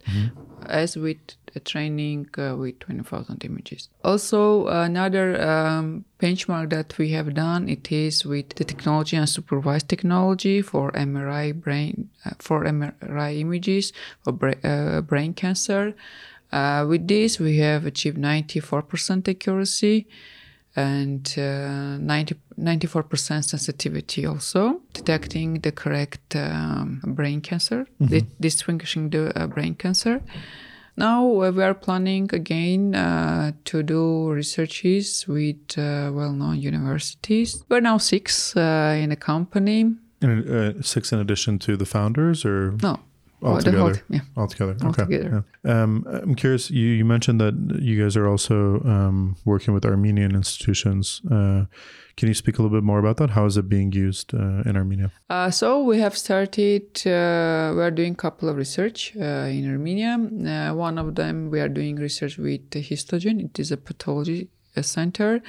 as 0.64 0.96
with 0.96 1.18
training 1.60 2.28
uh, 2.38 2.56
with 2.56 2.78
20,000 2.80 3.44
images. 3.44 3.88
Also, 4.02 4.66
another 4.66 5.40
um, 5.40 6.04
benchmark 6.20 6.70
that 6.70 6.96
we 6.98 7.10
have 7.10 7.34
done 7.34 7.68
it 7.68 7.90
is 7.92 8.24
with 8.24 8.50
the 8.56 8.64
technology 8.64 9.16
and 9.16 9.28
supervised 9.28 9.88
technology 9.88 10.62
for 10.62 10.92
MRI 10.92 11.54
brain 11.54 12.10
uh, 12.24 12.30
for 12.38 12.64
MRI 12.64 13.38
images 13.40 13.92
for 14.22 14.32
bra- 14.32 14.60
uh, 14.62 15.00
brain 15.00 15.34
cancer. 15.34 15.94
Uh, 16.52 16.86
with 16.88 17.08
this, 17.08 17.40
we 17.40 17.58
have 17.58 17.84
achieved 17.84 18.16
94% 18.16 19.28
accuracy 19.28 20.06
and 20.76 21.34
uh, 21.38 21.98
90, 21.98 22.34
94% 22.58 23.44
sensitivity 23.44 24.26
also 24.26 24.80
detecting 24.92 25.60
the 25.60 25.70
correct 25.72 26.34
um, 26.36 27.00
brain 27.06 27.40
cancer 27.40 27.86
di- 28.00 28.26
distinguishing 28.40 29.10
the 29.10 29.36
uh, 29.38 29.46
brain 29.46 29.74
cancer 29.74 30.20
now 30.96 31.24
uh, 31.42 31.50
we 31.50 31.62
are 31.62 31.74
planning 31.74 32.28
again 32.33 32.94
uh, 32.94 33.52
to 33.64 33.83
do 33.83 34.30
researches 34.30 35.26
with 35.28 35.78
uh, 35.78 36.11
well-known 36.12 36.59
universities 36.61 37.64
we're 37.68 37.80
now 37.80 37.98
six 37.98 38.57
uh, 38.57 38.96
in 38.98 39.12
a 39.12 39.16
company 39.16 39.94
and, 40.22 40.48
uh, 40.48 40.83
six 40.83 41.12
in 41.12 41.18
addition 41.18 41.59
to 41.59 41.76
the 41.76 41.85
founders, 41.85 42.44
or 42.44 42.72
no 42.83 42.98
all 43.44 43.61
together? 43.61 44.02
yeah 44.09 44.20
Altogether. 44.37 44.72
Okay. 44.72 45.02
Altogether. 45.02 45.44
Yeah. 45.64 45.83
Um, 45.83 46.07
I'm 46.09 46.35
curious. 46.35 46.70
You, 46.70 46.88
you 46.88 47.04
mentioned 47.04 47.40
that 47.40 47.54
you 47.80 48.02
guys 48.02 48.16
are 48.16 48.26
also 48.26 48.80
um, 48.85 49.37
working 49.44 49.74
with 49.74 49.85
Armenian 49.85 50.35
institutions. 50.35 51.20
Uh, 51.30 51.64
can 52.16 52.29
you 52.29 52.35
speak 52.35 52.59
a 52.59 52.62
little 52.62 52.77
bit 52.77 52.85
more 52.85 52.98
about 52.98 53.16
that? 53.18 53.31
How 53.31 53.44
is 53.46 53.57
it 53.57 53.68
being 53.68 53.92
used 53.92 54.35
uh, 54.35 54.62
in 54.64 54.77
Armenia? 54.77 55.11
Uh, 55.29 55.50
so 55.50 55.83
we 55.83 55.98
have 55.98 56.16
started. 56.16 56.85
Uh, 57.07 57.72
we 57.77 57.83
are 57.83 57.90
doing 57.90 58.12
a 58.12 58.16
couple 58.16 58.48
of 58.48 58.57
research 58.57 59.12
uh, 59.16 59.48
in 59.50 59.70
Armenia. 59.70 60.14
Uh, 60.14 60.74
one 60.74 60.98
of 60.98 61.14
them 61.14 61.50
we 61.50 61.61
are 61.61 61.68
doing 61.68 61.96
research 61.96 62.38
with 62.38 62.70
Histogen. 62.70 63.44
It 63.44 63.59
is 63.59 63.72
a 63.72 63.77
pathology 63.77 64.48
uh, 64.77 64.83
center, 64.83 65.42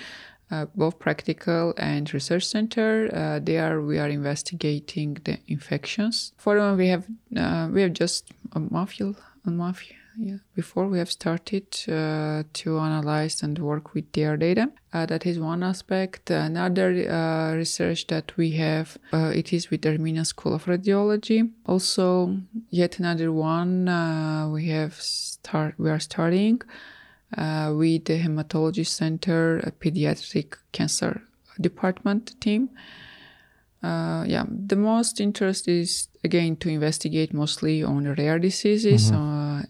both 0.76 1.00
practical 1.00 1.74
and 1.78 2.12
research 2.14 2.46
center. 2.46 3.40
There 3.40 3.82
we 3.82 4.00
are 4.00 4.10
investigating 4.10 5.18
the 5.24 5.40
infections. 5.48 6.34
For 6.38 6.60
them 6.60 6.78
we 6.78 6.88
have 6.88 7.06
we 7.74 7.82
have 7.82 7.94
just 7.94 8.32
a 8.54 8.60
mafia 8.60 9.14
a 9.46 9.52
mafia. 9.52 9.96
Yeah, 10.18 10.38
before 10.56 10.88
we 10.88 10.98
have 11.00 11.12
started 11.12 11.68
uh, 11.90 12.44
to 12.54 12.80
analyze 12.80 13.44
and 13.44 13.60
work 13.60 13.94
with 13.94 14.12
their 14.14 14.38
data. 14.38 14.70
Uh, 14.94 15.06
that 15.06 15.26
is 15.26 15.40
one 15.40 15.62
aspect. 15.62 16.30
Another 16.30 17.10
uh, 17.10 17.56
research 17.56 18.08
that 18.08 18.36
we 18.38 18.52
have, 18.52 18.98
uh, 19.12 19.34
it 19.36 19.52
is 19.52 19.70
with 19.70 19.86
Armenian 19.86 20.24
School 20.24 20.54
of 20.54 20.66
Radiology. 20.66 21.52
Also, 21.66 22.38
yet 22.70 23.00
another 23.00 23.32
one 23.32 23.90
uh, 23.90 24.50
we 24.50 24.68
have 24.70 24.94
start. 24.94 25.76
We 25.78 25.90
are 25.90 26.00
starting 26.00 26.62
uh, 27.38 27.74
with 27.76 28.06
the 28.06 28.20
Hematology 28.20 28.88
Center, 28.88 29.60
a 29.60 29.72
pediatric 29.72 30.56
cancer 30.72 31.24
department 31.60 32.40
team. 32.40 32.70
Uh, 33.84 34.24
yeah, 34.26 34.46
the 34.50 34.76
most 34.76 35.20
interest 35.20 35.68
is 35.68 36.08
again 36.24 36.56
to 36.56 36.70
investigate 36.70 37.34
mostly 37.34 37.84
on 37.84 38.12
rare 38.16 38.40
diseases 38.40 39.12
uh, 39.12 39.62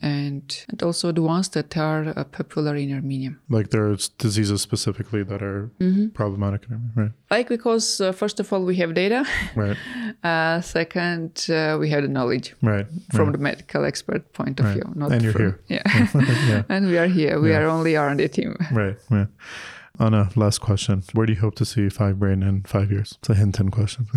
and, 0.45 0.65
and 0.69 0.83
also 0.83 1.11
the 1.11 1.21
ones 1.21 1.49
that 1.49 1.75
are 1.77 2.13
uh, 2.15 2.23
popular 2.23 2.75
in 2.75 2.93
Armenia. 2.93 3.35
Like 3.49 3.69
there's 3.69 4.09
diseases 4.09 4.61
specifically 4.61 5.23
that 5.23 5.41
are 5.41 5.69
problematic 6.13 6.65
in 6.69 6.73
Armenia, 6.75 6.91
right? 6.95 7.11
Like 7.31 7.49
because 7.49 8.01
uh, 8.01 8.11
first 8.11 8.39
of 8.39 8.51
all 8.53 8.63
we 8.65 8.75
have 8.77 8.93
data, 8.93 9.25
Right. 9.55 9.77
uh, 10.23 10.61
second 10.61 11.47
uh, 11.49 11.77
we 11.79 11.89
have 11.89 12.03
the 12.03 12.09
knowledge 12.09 12.53
Right. 12.61 12.85
from 13.11 13.25
right. 13.27 13.31
the 13.31 13.37
medical 13.43 13.85
expert 13.85 14.31
point 14.33 14.59
of 14.59 14.65
Right. 14.65 14.73
view. 14.75 14.93
Not 14.95 15.11
And 15.11 15.21
you're 15.23 15.33
from- 15.33 15.41
here. 15.41 15.59
Yeah, 15.67 15.81
yeah. 16.49 16.63
and 16.69 16.87
we 16.87 16.97
are 16.97 17.07
here. 17.07 17.39
We 17.39 17.49
Yeah. 17.49 17.59
are 17.61 17.67
only 17.69 17.95
R 17.97 18.09
and 18.09 18.17
D 18.19 18.27
team. 18.27 18.55
Right. 18.71 18.97
Yeah. 19.11 19.25
Anna, 19.97 20.29
last 20.35 20.59
question. 20.59 21.03
Where 21.13 21.25
do 21.25 21.31
you 21.33 21.39
hope 21.39 21.55
to 21.55 21.65
see 21.65 21.87
Fivebrane 21.87 22.43
in 22.43 22.63
five 22.63 22.91
years? 22.91 23.15
It's 23.19 23.29
a 23.29 23.33
Hinton 23.35 23.71
question. 23.71 24.07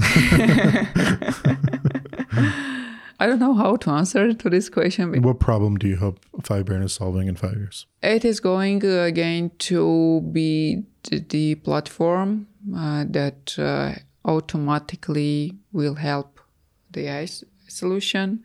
I 3.20 3.26
don't 3.26 3.40
know 3.40 3.54
how 3.54 3.76
to 3.76 3.90
answer 3.90 4.32
to 4.32 4.50
this 4.50 4.68
question. 4.68 5.22
what 5.22 5.40
problem 5.40 5.76
do 5.76 5.88
you 5.88 5.96
hope 5.96 6.20
Fivebrane 6.42 6.84
is 6.84 6.92
solving 6.92 7.26
in 7.26 7.34
five 7.34 7.56
years? 7.56 7.86
It 8.00 8.24
is 8.24 8.38
going 8.38 8.84
uh, 8.84 9.02
again 9.02 9.50
to 9.70 10.20
be 10.32 10.84
the, 11.04 11.18
the 11.18 11.56
platform 11.56 12.46
uh, 12.76 13.04
that 13.08 13.58
uh, 13.58 13.94
automatically 14.24 15.56
will 15.72 15.96
help 15.96 16.40
the 16.92 17.08
AI 17.08 17.26
solution. 17.66 18.44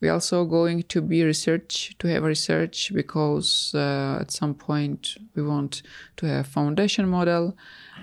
We're 0.00 0.12
also 0.12 0.44
going 0.44 0.84
to 0.84 1.00
be 1.00 1.24
research 1.24 1.96
to 1.98 2.06
have 2.08 2.22
research 2.22 2.92
because 2.94 3.72
uh, 3.74 4.18
at 4.20 4.30
some 4.30 4.54
point 4.54 5.16
we 5.34 5.42
want 5.42 5.82
to 6.18 6.26
have 6.26 6.46
foundation 6.46 7.08
model 7.08 7.56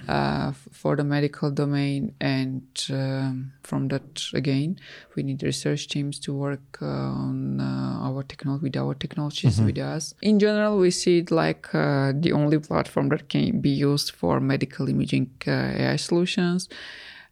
uh, 0.08 0.52
for 0.72 0.96
the 0.96 1.04
medical 1.04 1.52
domain, 1.52 2.14
and 2.20 2.64
um, 2.90 3.54
from 3.64 3.88
that 3.88 4.24
again 4.34 4.80
we 5.16 5.24
need 5.24 5.44
research 5.44 5.88
teams 5.88 6.20
to 6.20 6.34
work 6.34 6.80
uh, 6.82 6.86
on 6.86 7.60
uh, 7.60 8.00
our 8.08 8.24
technology 8.24 8.64
with 8.64 8.78
our 8.78 8.94
technologies 8.94 9.60
with 9.62 9.78
us. 9.78 10.14
In 10.22 10.40
general, 10.40 10.78
we 10.78 10.92
see 10.92 11.20
it 11.20 11.32
like 11.32 11.74
uh, 11.74 12.12
the 12.16 12.32
only 12.34 12.60
platform 12.60 13.10
that 13.10 13.30
can 13.30 13.62
be 13.62 13.70
used 13.70 14.12
for 14.12 14.40
medical 14.40 14.90
imaging 14.90 15.30
uh, 15.48 15.52
AI 15.52 15.96
solutions. 15.96 16.70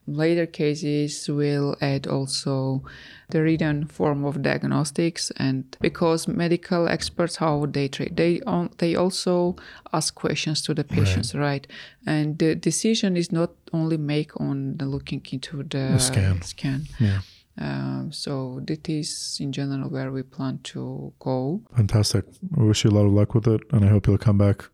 Later 0.07 0.45
cases 0.45 1.29
will 1.29 1.75
add 1.79 2.07
also 2.07 2.83
the 3.29 3.41
written 3.41 3.85
form 3.85 4.25
of 4.25 4.41
diagnostics 4.41 5.31
and 5.37 5.77
because 5.79 6.27
medical 6.27 6.87
experts 6.87 7.37
how 7.37 7.65
they 7.65 7.87
treat 7.87 8.15
they 8.17 8.41
on, 8.41 8.69
they 8.79 8.95
also 8.95 9.55
ask 9.93 10.15
questions 10.15 10.61
to 10.63 10.73
the 10.73 10.83
patients 10.83 11.33
right. 11.33 11.41
right. 11.41 11.67
and 12.05 12.39
the 12.39 12.55
decision 12.55 13.15
is 13.15 13.31
not 13.31 13.51
only 13.73 13.97
make 13.97 14.39
on 14.41 14.75
the 14.77 14.85
looking 14.85 15.21
into 15.31 15.57
the, 15.63 15.93
the 15.93 15.97
scan 15.97 16.41
scan 16.41 16.85
yeah 16.99 17.21
um, 17.57 18.11
so 18.11 18.61
that 18.65 18.87
is 18.89 19.37
in 19.39 19.51
general 19.51 19.89
where 19.89 20.11
we 20.11 20.23
plan 20.23 20.59
to 20.63 21.13
go. 21.19 21.61
Fantastic. 21.75 22.25
I 22.57 22.63
wish 22.63 22.83
you 22.83 22.89
a 22.89 22.91
lot 22.91 23.05
of 23.05 23.11
luck 23.11 23.35
with 23.35 23.45
it, 23.45 23.61
and 23.71 23.83
I 23.83 23.89
hope 23.89 24.07
you'll 24.07 24.17
come 24.17 24.37
back 24.37 24.69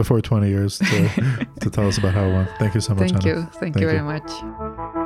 before 0.00 0.18
20 0.22 0.48
years 0.48 0.78
to, 0.78 1.46
to 1.60 1.68
tell 1.68 1.86
us 1.86 1.98
about 1.98 2.14
how 2.14 2.24
it 2.24 2.32
went. 2.32 2.50
Thank 2.58 2.74
you 2.74 2.80
so 2.80 2.94
much. 2.94 3.10
Thank 3.10 3.26
Anna. 3.26 3.34
you. 3.34 3.42
Thank, 3.42 3.74
Thank 3.74 3.80
you 3.80 3.86
very 3.86 3.98
you. 3.98 4.04
much. 4.04 4.96